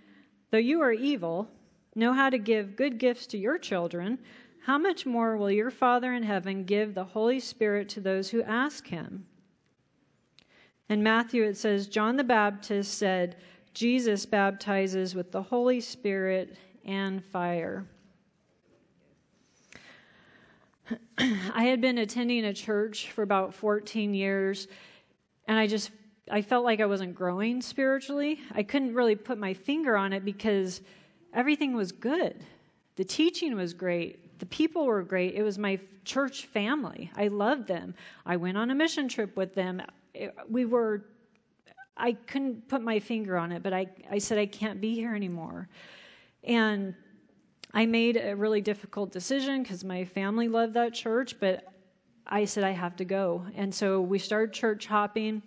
though 0.51 0.57
you 0.57 0.81
are 0.81 0.95
evil, 0.95 1.51
know 1.95 2.15
how 2.15 2.31
to 2.31 2.39
give 2.39 2.77
good 2.77 2.97
gifts 2.97 3.27
to 3.27 3.37
your 3.37 3.59
children, 3.59 4.21
how 4.63 4.79
much 4.79 5.05
more 5.05 5.37
will 5.37 5.51
your 5.51 5.71
Father 5.71 6.15
in 6.15 6.23
heaven 6.23 6.65
give 6.65 6.95
the 6.95 7.05
Holy 7.05 7.39
Spirit 7.39 7.91
to 7.91 8.01
those 8.01 8.31
who 8.31 8.43
ask 8.45 8.87
him?" 8.87 9.27
In 10.89 11.03
Matthew 11.03 11.43
it 11.43 11.59
says, 11.59 11.89
John 11.89 12.17
the 12.17 12.25
Baptist 12.25 12.95
said, 12.95 13.37
Jesus 13.75 14.25
baptizes 14.25 15.15
with 15.15 15.31
the 15.31 15.43
Holy 15.43 15.81
Spirit 15.81 16.57
and 16.87 17.23
fire. 17.23 17.87
I 21.19 21.65
had 21.65 21.81
been 21.81 21.99
attending 21.99 22.45
a 22.45 22.53
church 22.53 23.11
for 23.11 23.23
about 23.23 23.55
14 23.55 24.15
years, 24.15 24.69
and 25.49 25.59
I 25.59 25.67
just 25.67 25.91
I 26.31 26.43
felt 26.43 26.65
like 26.65 26.81
I 26.81 26.87
wasn't 26.87 27.15
growing 27.15 27.63
spiritually. 27.63 28.41
I 28.53 28.63
couldn't 28.63 28.95
really 28.95 29.15
put 29.15 29.39
my 29.39 29.55
finger 29.55 29.97
on 29.97 30.13
it 30.13 30.25
because 30.25 30.81
everything 31.33 31.75
was 31.77 31.93
good. 31.93 32.45
The 32.97 33.05
teaching 33.05 33.55
was 33.55 33.75
great. 33.75 34.39
The 34.39 34.47
people 34.47 34.87
were 34.87 35.03
great. 35.03 35.35
It 35.35 35.43
was 35.43 35.59
my 35.59 35.79
church 36.05 36.47
family. 36.47 37.11
I 37.17 37.29
loved 37.29 37.69
them. 37.69 37.95
I 38.25 38.37
went 38.37 38.57
on 38.59 38.71
a 38.71 38.75
mission 38.75 39.09
trip 39.09 39.37
with 39.37 39.55
them. 39.55 39.83
We 40.49 40.65
were 40.65 41.05
I 41.97 42.13
couldn't 42.13 42.69
put 42.69 42.83
my 42.83 42.99
finger 42.99 43.39
on 43.39 43.53
it, 43.53 43.63
but 43.63 43.73
I, 43.73 43.87
I 44.11 44.19
said 44.19 44.39
I 44.39 44.47
can't 44.47 44.81
be 44.81 44.95
here 44.95 45.15
anymore. 45.15 45.69
And 46.45 46.95
I 47.77 47.85
made 47.85 48.17
a 48.17 48.35
really 48.35 48.63
difficult 48.63 49.13
decision 49.13 49.63
because 49.63 49.85
my 49.85 50.07
family 50.07 50.49
loved 50.49 50.73
that 50.75 50.95
church, 50.95 51.39
but 51.39 51.75
I 52.27 52.47
said 52.47 52.65
I 52.65 52.71
have 52.71 52.97
to 52.97 53.05
go. 53.05 53.45
And 53.55 53.73
so 53.73 54.01
we 54.01 54.19
started 54.19 54.55
church 54.55 54.87
hopping 54.87 55.43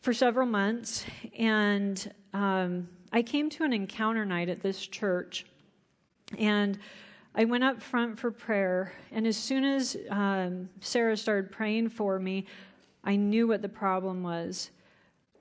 for 0.00 0.14
several 0.14 0.46
months. 0.46 1.04
And 1.38 2.10
um, 2.32 2.88
I 3.12 3.20
came 3.20 3.50
to 3.50 3.64
an 3.64 3.74
encounter 3.74 4.24
night 4.24 4.48
at 4.48 4.62
this 4.62 4.86
church. 4.86 5.44
And 6.38 6.78
I 7.34 7.44
went 7.44 7.62
up 7.62 7.82
front 7.82 8.18
for 8.18 8.30
prayer. 8.30 8.94
And 9.12 9.26
as 9.26 9.36
soon 9.36 9.64
as 9.66 9.98
um, 10.08 10.70
Sarah 10.80 11.18
started 11.18 11.52
praying 11.52 11.90
for 11.90 12.18
me, 12.18 12.46
I 13.04 13.16
knew 13.16 13.46
what 13.46 13.60
the 13.60 13.68
problem 13.68 14.22
was. 14.22 14.70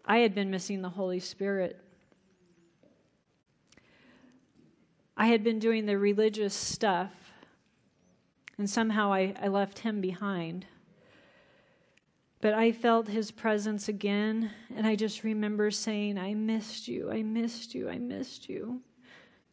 I 0.04 0.18
had 0.18 0.36
been 0.36 0.52
missing 0.52 0.82
the 0.82 0.90
Holy 0.90 1.22
Spirit. 1.22 1.82
I 5.20 5.26
had 5.26 5.44
been 5.44 5.60
doing 5.60 5.86
the 5.86 5.98
religious 5.98 6.54
stuff, 6.54 7.12
and 8.58 8.70
somehow 8.70 9.12
I, 9.12 9.36
I 9.42 9.50
left 9.50 9.80
him 9.80 10.00
behind. 10.00 10.66
But 12.40 12.54
I 12.54 12.72
felt 12.72 13.10
his 13.10 13.30
presence 13.30 13.90
again, 13.90 14.52
and 14.74 14.88
I 14.88 14.96
just 14.96 15.26
remember 15.26 15.72
saying, 15.72 16.18
I 16.18 16.36
missed 16.36 16.88
you, 16.88 17.12
I 17.12 17.22
missed 17.22 17.76
you, 17.76 17.90
I 17.90 17.98
missed 17.98 18.48
you. 18.48 18.80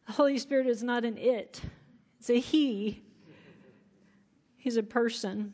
The 0.05 0.13
Holy 0.13 0.37
Spirit 0.37 0.67
is 0.67 0.83
not 0.83 1.03
an 1.03 1.17
it, 1.17 1.59
it's 2.17 2.29
a 2.29 2.39
he. 2.39 3.03
He's 4.55 4.77
a 4.77 4.83
person. 4.83 5.51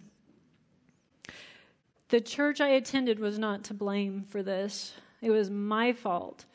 The 2.09 2.21
church 2.21 2.61
I 2.61 2.69
attended 2.69 3.17
was 3.17 3.39
not 3.39 3.63
to 3.63 3.73
blame 3.73 4.25
for 4.29 4.43
this, 4.43 4.93
it 5.23 5.31
was 5.31 5.49
my 5.49 5.91
fault. 5.91 6.45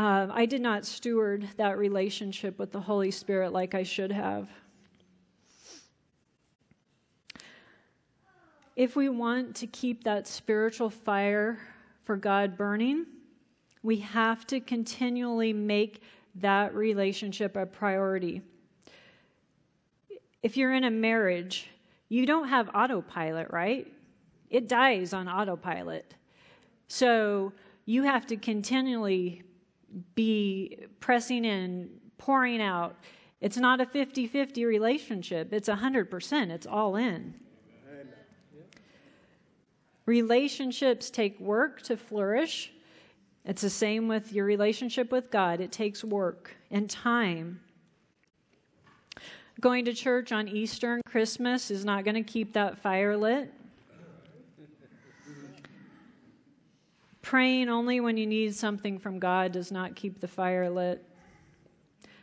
Uh, 0.00 0.28
I 0.32 0.46
did 0.46 0.62
not 0.62 0.86
steward 0.86 1.46
that 1.58 1.76
relationship 1.76 2.58
with 2.58 2.72
the 2.72 2.80
Holy 2.80 3.10
Spirit 3.10 3.52
like 3.52 3.74
I 3.74 3.82
should 3.82 4.10
have. 4.10 4.48
If 8.76 8.96
we 8.96 9.10
want 9.10 9.56
to 9.56 9.66
keep 9.66 10.04
that 10.04 10.26
spiritual 10.26 10.88
fire 10.88 11.58
for 12.04 12.16
God 12.16 12.56
burning, 12.56 13.04
we 13.82 13.98
have 13.98 14.46
to 14.46 14.58
continually 14.58 15.52
make 15.52 16.02
that 16.36 16.74
relationship 16.74 17.54
a 17.54 17.66
priority. 17.66 18.40
If 20.42 20.56
you're 20.56 20.72
in 20.72 20.84
a 20.84 20.90
marriage, 20.90 21.68
you 22.08 22.24
don't 22.24 22.48
have 22.48 22.70
autopilot, 22.74 23.50
right? 23.50 23.86
It 24.48 24.66
dies 24.66 25.12
on 25.12 25.28
autopilot. 25.28 26.14
So 26.88 27.52
you 27.84 28.04
have 28.04 28.26
to 28.28 28.38
continually 28.38 29.42
be 30.14 30.86
pressing 31.00 31.44
in, 31.44 31.90
pouring 32.18 32.60
out. 32.60 32.96
It's 33.40 33.56
not 33.56 33.80
a 33.80 33.86
50 33.86 34.26
50 34.26 34.64
relationship, 34.64 35.52
it's 35.52 35.68
100%, 35.68 36.50
it's 36.50 36.66
all 36.66 36.96
in. 36.96 37.34
Relationships 40.06 41.08
take 41.08 41.38
work 41.38 41.82
to 41.82 41.96
flourish. 41.96 42.72
It's 43.44 43.62
the 43.62 43.70
same 43.70 44.08
with 44.08 44.32
your 44.32 44.44
relationship 44.44 45.12
with 45.12 45.30
God, 45.30 45.60
it 45.60 45.72
takes 45.72 46.02
work 46.04 46.56
and 46.70 46.90
time. 46.90 47.60
Going 49.60 49.84
to 49.84 49.92
church 49.92 50.32
on 50.32 50.48
Easter 50.48 50.94
and 50.94 51.04
Christmas 51.04 51.70
is 51.70 51.84
not 51.84 52.04
going 52.04 52.14
to 52.14 52.22
keep 52.22 52.54
that 52.54 52.78
fire 52.78 53.16
lit. 53.16 53.52
Praying 57.22 57.68
only 57.68 58.00
when 58.00 58.16
you 58.16 58.26
need 58.26 58.54
something 58.54 58.98
from 58.98 59.18
God 59.18 59.52
does 59.52 59.70
not 59.70 59.94
keep 59.94 60.20
the 60.20 60.28
fire 60.28 60.70
lit. 60.70 61.04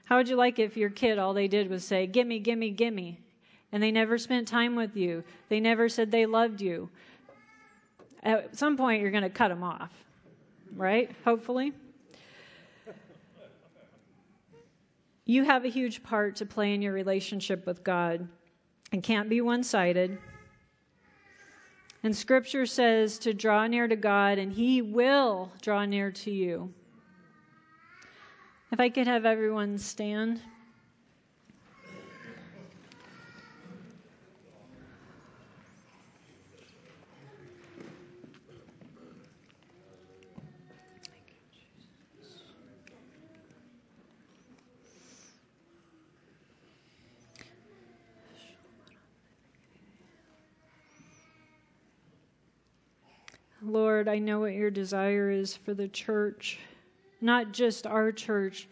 How 0.05 0.17
would 0.17 0.29
you 0.29 0.35
like 0.35 0.59
it 0.59 0.63
if 0.63 0.77
your 0.77 0.89
kid 0.89 1.19
all 1.19 1.33
they 1.33 1.47
did 1.47 1.69
was 1.69 1.83
say, 1.83 2.07
Gimme, 2.07 2.39
gimme, 2.39 2.71
gimme? 2.71 3.19
And 3.71 3.83
they 3.83 3.91
never 3.91 4.17
spent 4.17 4.47
time 4.47 4.75
with 4.75 4.95
you. 4.95 5.23
They 5.49 5.59
never 5.59 5.89
said 5.89 6.11
they 6.11 6.25
loved 6.25 6.61
you 6.61 6.89
at 8.27 8.57
some 8.57 8.77
point 8.77 9.01
you're 9.01 9.11
going 9.11 9.23
to 9.23 9.29
cut 9.29 9.47
them 9.49 9.63
off, 9.63 9.91
right? 10.75 11.09
Hopefully. 11.23 11.73
You 15.25 15.43
have 15.43 15.65
a 15.65 15.69
huge 15.69 16.03
part 16.03 16.37
to 16.37 16.45
play 16.45 16.73
in 16.73 16.81
your 16.81 16.93
relationship 16.93 17.65
with 17.65 17.83
God 17.83 18.27
and 18.91 19.03
can't 19.03 19.29
be 19.29 19.41
one 19.41 19.63
sided. 19.63 20.17
And 22.03 22.15
scripture 22.15 22.65
says 22.65 23.17
to 23.19 23.33
draw 23.33 23.67
near 23.67 23.87
to 23.87 23.95
God, 23.95 24.37
and 24.37 24.53
He 24.53 24.81
will 24.81 25.51
draw 25.61 25.85
near 25.85 26.11
to 26.11 26.31
you. 26.31 26.73
If 28.71 28.79
I 28.79 28.89
could 28.89 29.07
have 29.07 29.25
everyone 29.25 29.77
stand. 29.77 30.41
Lord, 53.77 54.07
I 54.07 54.17
know 54.17 54.39
what 54.39 54.53
your 54.53 54.71
desire 54.71 55.29
is 55.29 55.55
for 55.55 55.75
the 55.75 55.87
church, 55.87 56.57
not 57.21 57.51
just 57.51 57.85
our 57.85 58.11
church, 58.11 58.67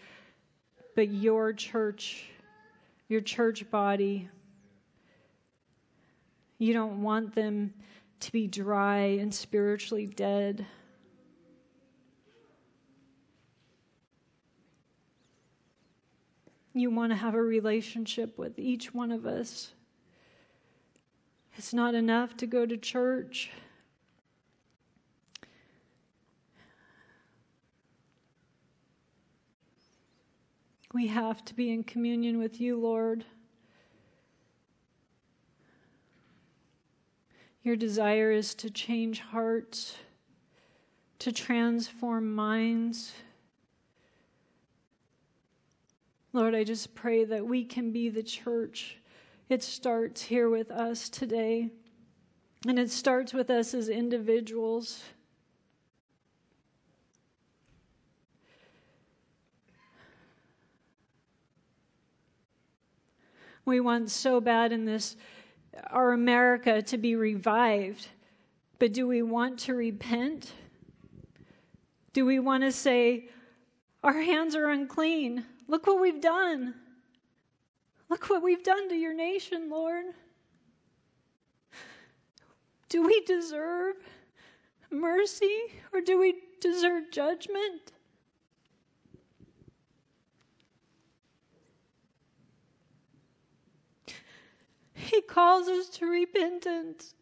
but 0.96 1.10
your 1.10 1.54
church, 1.54 2.26
your 3.08 3.22
church 3.22 3.70
body. 3.70 4.30
You 6.58 6.74
don't 6.74 7.04
want 7.04 7.36
them 7.36 7.76
to 8.22 8.32
be 8.32 8.48
dry 8.48 8.98
and 9.20 9.32
spiritually 9.32 10.08
dead. 10.08 10.66
You 16.74 16.90
want 16.90 17.12
to 17.12 17.16
have 17.16 17.36
a 17.36 17.44
relationship 17.44 18.40
with 18.40 18.58
each 18.58 18.92
one 18.92 19.12
of 19.12 19.28
us. 19.28 19.72
It's 21.58 21.76
not 21.76 21.94
enough 21.94 22.36
to 22.38 22.48
go 22.48 22.66
to 22.66 22.76
church. 22.76 23.52
We 30.96 31.08
have 31.08 31.44
to 31.44 31.54
be 31.54 31.72
in 31.72 31.84
communion 31.84 32.38
with 32.38 32.62
you, 32.62 32.80
Lord. 32.80 33.26
Your 37.64 37.76
desire 37.76 38.32
is 38.32 38.56
to 38.56 38.70
change 38.70 39.20
hearts, 39.20 39.98
to 41.20 41.34
transform 41.34 42.34
minds. 42.34 43.12
Lord, 46.32 46.56
I 46.56 46.64
just 46.64 46.96
pray 46.96 47.26
that 47.26 47.46
we 47.46 47.66
can 47.66 47.92
be 47.92 48.08
the 48.08 48.24
church. 48.24 49.00
It 49.50 49.64
starts 49.64 50.22
here 50.22 50.50
with 50.50 50.72
us 50.72 51.10
today, 51.10 51.72
and 52.66 52.80
it 52.80 52.90
starts 52.90 53.34
with 53.34 53.50
us 53.50 53.74
as 53.74 53.90
individuals. 53.90 55.04
We 63.66 63.80
want 63.80 64.12
so 64.12 64.40
bad 64.40 64.72
in 64.72 64.86
this, 64.86 65.18
our 65.90 66.14
America, 66.14 66.82
to 66.84 66.98
be 66.98 67.16
revived. 67.16 68.08
But 68.78 68.94
do 68.94 69.08
we 69.08 69.24
want 69.24 69.60
to 69.62 69.74
repent? 69.74 70.54
Do 72.14 72.26
we 72.26 72.40
want 72.40 72.64
to 72.64 72.72
say, 72.72 73.30
Our 74.04 74.22
hands 74.22 74.56
are 74.56 74.70
unclean? 74.70 75.46
Look 75.68 75.88
what 75.88 76.00
we've 76.00 76.22
done. 76.22 76.76
Look 78.08 78.30
what 78.30 78.44
we've 78.44 78.64
done 78.64 78.88
to 78.90 78.96
your 78.96 79.16
nation, 79.16 79.70
Lord. 79.70 80.06
Do 82.88 83.06
we 83.06 83.22
deserve 83.22 83.96
mercy 84.92 85.58
or 85.92 86.02
do 86.02 86.20
we 86.20 86.36
deserve 86.62 87.12
judgment? 87.12 87.92
He 95.16 95.22
calls 95.22 95.70
us 95.70 95.88
to 95.92 96.08
repentance. 96.08 97.14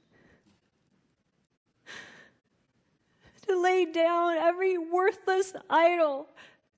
To 3.47 3.61
lay 3.61 3.85
down 3.85 4.35
every 4.37 4.79
worthless 4.79 5.53
idol 5.69 6.27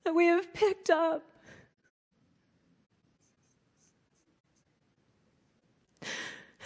that 0.04 0.14
we 0.14 0.26
have 0.26 0.54
picked 0.54 0.90
up. 0.90 1.24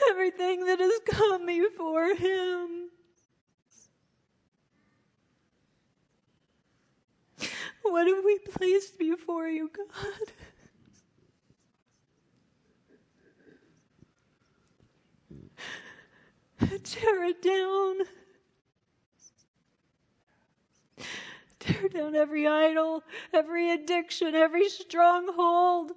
Everything 0.09 0.65
that 0.65 0.79
has 0.79 0.99
come 1.11 1.45
before 1.45 2.15
Him. 2.15 2.89
What 7.83 8.07
have 8.07 8.23
we 8.25 8.39
placed 8.39 8.97
before 8.97 9.47
you, 9.47 9.69
God? 9.69 10.31
tear 16.83 17.23
it 17.23 17.41
down. 17.41 17.97
Tear 21.59 21.89
down 21.89 22.15
every 22.15 22.47
idol, 22.47 23.03
every 23.33 23.71
addiction, 23.71 24.35
every 24.35 24.69
stronghold. 24.69 25.91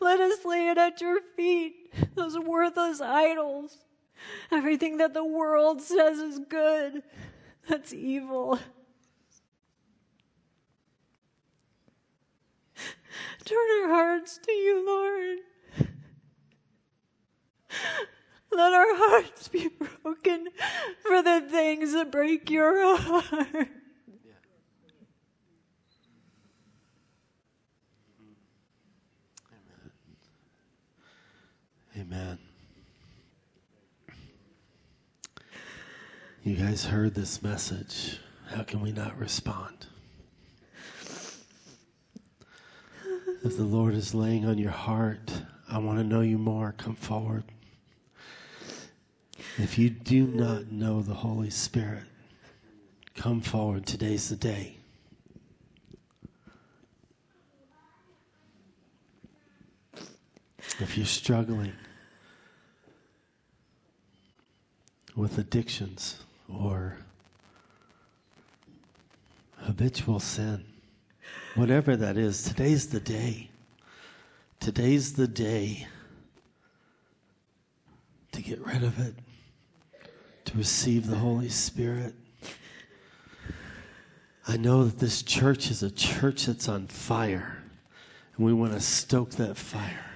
Let 0.00 0.20
us 0.20 0.44
lay 0.44 0.68
it 0.68 0.78
at 0.78 1.00
your 1.00 1.20
feet, 1.36 1.92
those 2.14 2.38
worthless 2.38 3.00
idols. 3.00 3.78
Everything 4.50 4.98
that 4.98 5.14
the 5.14 5.24
world 5.24 5.80
says 5.80 6.18
is 6.18 6.40
good, 6.48 7.02
that's 7.68 7.92
evil. 7.92 8.58
Turn 13.44 13.66
our 13.82 13.88
hearts 13.88 14.38
to 14.44 14.52
you, 14.52 14.84
Lord. 14.84 15.38
Let 18.58 18.72
our 18.72 18.96
hearts 18.96 19.46
be 19.46 19.68
broken 19.68 20.48
for 21.06 21.22
the 21.22 21.46
things 21.48 21.92
that 21.92 22.10
break 22.10 22.50
your 22.50 22.96
heart. 22.96 23.68
Amen. 31.96 32.38
You 36.42 36.56
guys 36.56 36.84
heard 36.84 37.14
this 37.14 37.40
message. 37.40 38.18
How 38.48 38.64
can 38.64 38.80
we 38.80 38.90
not 38.90 39.16
respond? 39.16 39.86
If 43.44 43.56
the 43.56 43.62
Lord 43.62 43.94
is 43.94 44.16
laying 44.16 44.46
on 44.46 44.58
your 44.58 44.72
heart, 44.72 45.42
I 45.70 45.78
want 45.78 46.00
to 46.00 46.04
know 46.04 46.22
you 46.22 46.38
more, 46.38 46.74
come 46.76 46.96
forward. 46.96 47.44
If 49.60 49.76
you 49.76 49.90
do 49.90 50.24
not 50.28 50.70
know 50.70 51.02
the 51.02 51.14
Holy 51.14 51.50
Spirit, 51.50 52.04
come 53.16 53.40
forward. 53.40 53.86
Today's 53.86 54.28
the 54.28 54.36
day. 54.36 54.76
If 60.78 60.96
you're 60.96 61.06
struggling 61.06 61.72
with 65.16 65.38
addictions 65.38 66.20
or 66.48 66.96
habitual 69.56 70.20
sin, 70.20 70.64
whatever 71.56 71.96
that 71.96 72.16
is, 72.16 72.44
today's 72.44 72.86
the 72.86 73.00
day. 73.00 73.50
Today's 74.60 75.14
the 75.14 75.26
day 75.26 75.88
to 78.30 78.40
get 78.40 78.64
rid 78.64 78.84
of 78.84 79.00
it 79.00 79.14
to 80.48 80.56
receive 80.56 81.06
the 81.06 81.16
Holy 81.16 81.50
Spirit. 81.50 82.14
I 84.46 84.56
know 84.56 84.84
that 84.84 84.98
this 84.98 85.22
church 85.22 85.70
is 85.70 85.82
a 85.82 85.90
church 85.90 86.46
that's 86.46 86.70
on 86.70 86.86
fire, 86.86 87.62
and 88.34 88.46
we 88.46 88.54
want 88.54 88.72
to 88.72 88.80
stoke 88.80 89.32
that 89.32 89.58
fire. 89.58 90.06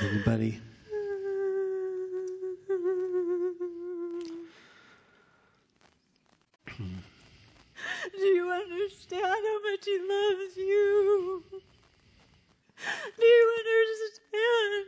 Anybody? 0.00 0.62
Do 8.16 8.22
you 8.22 8.50
understand 8.50 9.24
how 9.24 9.60
much 9.62 9.84
He 9.84 9.98
loves 9.98 10.56
you? 10.56 11.42
Do 13.18 13.24
you 13.24 13.46
understand 13.58 14.84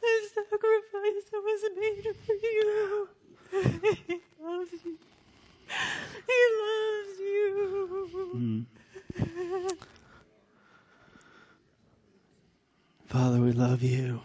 the 0.00 0.12
sacrifice 0.34 1.26
that 1.30 1.42
was 1.42 1.62
made 1.78 2.06
for 2.26 2.34
you? 2.34 3.08
He 3.52 4.16
loves 4.42 4.72
you. 4.84 4.94
He 6.26 6.40
loves 6.60 7.16
you. 7.20 8.66
Father, 13.06 13.40
we 13.40 13.52
love 13.76 13.82
you. 13.82 14.22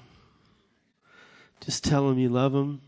Just 1.60 1.84
tell 1.84 2.10
him 2.10 2.18
you 2.18 2.30
love 2.30 2.56
him. 2.56 2.80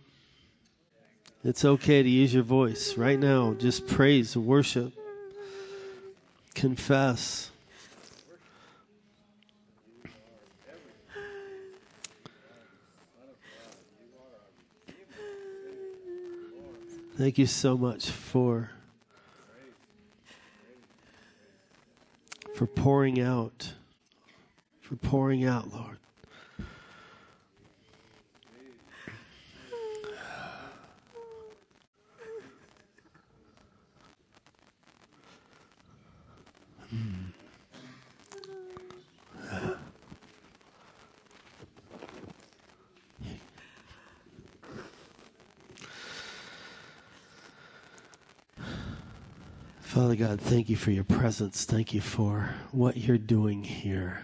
It's 1.44 1.66
okay 1.66 2.02
to 2.02 2.08
use 2.08 2.34
your 2.34 2.44
voice 2.44 2.96
right 2.96 3.20
now. 3.20 3.54
Just 3.56 3.86
praise, 3.86 4.38
worship, 4.38 4.94
confess. 6.56 7.52
Thank 17.18 17.38
you 17.38 17.46
so 17.46 17.78
much 17.78 18.10
for 18.10 18.72
for 22.56 22.66
pouring 22.66 23.20
out 23.20 23.74
for 24.80 24.96
pouring 24.96 25.44
out, 25.44 25.74
Lord. 25.74 25.98
Father 49.94 50.16
God, 50.16 50.42
thank 50.42 50.70
you 50.70 50.76
for 50.76 50.90
your 50.90 51.04
presence. 51.04 51.66
Thank 51.66 51.94
you 51.94 52.02
for 52.02 52.56
what 52.72 52.98
you're 52.98 53.18
doing 53.20 53.64
here. 53.64 54.24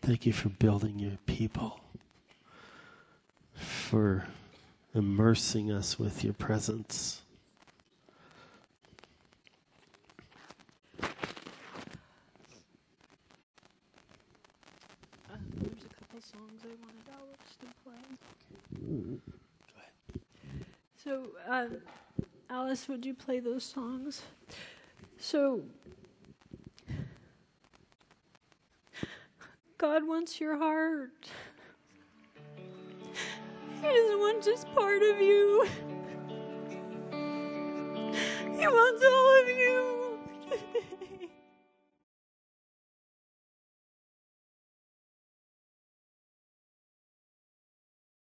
Thank 0.00 0.24
you 0.24 0.32
for 0.32 0.48
building 0.48 0.98
your 0.98 1.18
people, 1.26 1.80
for 3.54 4.26
immersing 4.94 5.70
us 5.70 5.98
with 5.98 6.24
your 6.24 6.32
presence. 6.32 7.20
Uh, 11.02 11.08
there's 15.56 15.84
a 15.84 15.94
couple 15.94 16.20
songs 16.20 16.62
I 16.64 16.68
wanted 16.80 17.06
Alex 17.12 17.56
to 17.60 17.66
play. 17.84 18.00
So, 20.96 21.12
uh, 21.50 21.66
Would 22.88 23.06
you 23.06 23.14
play 23.14 23.38
those 23.40 23.64
songs? 23.64 24.22
So, 25.18 25.62
God 29.78 30.06
wants 30.06 30.40
your 30.40 30.58
heart. 30.58 31.28
He 33.80 33.88
doesn't 33.88 34.18
want 34.18 34.44
just 34.44 34.72
part 34.74 35.02
of 35.02 35.20
you. 35.20 35.66
He 38.58 38.66
wants 38.66 39.04
all 39.04 39.42
of 39.42 39.48
you. 39.48 39.91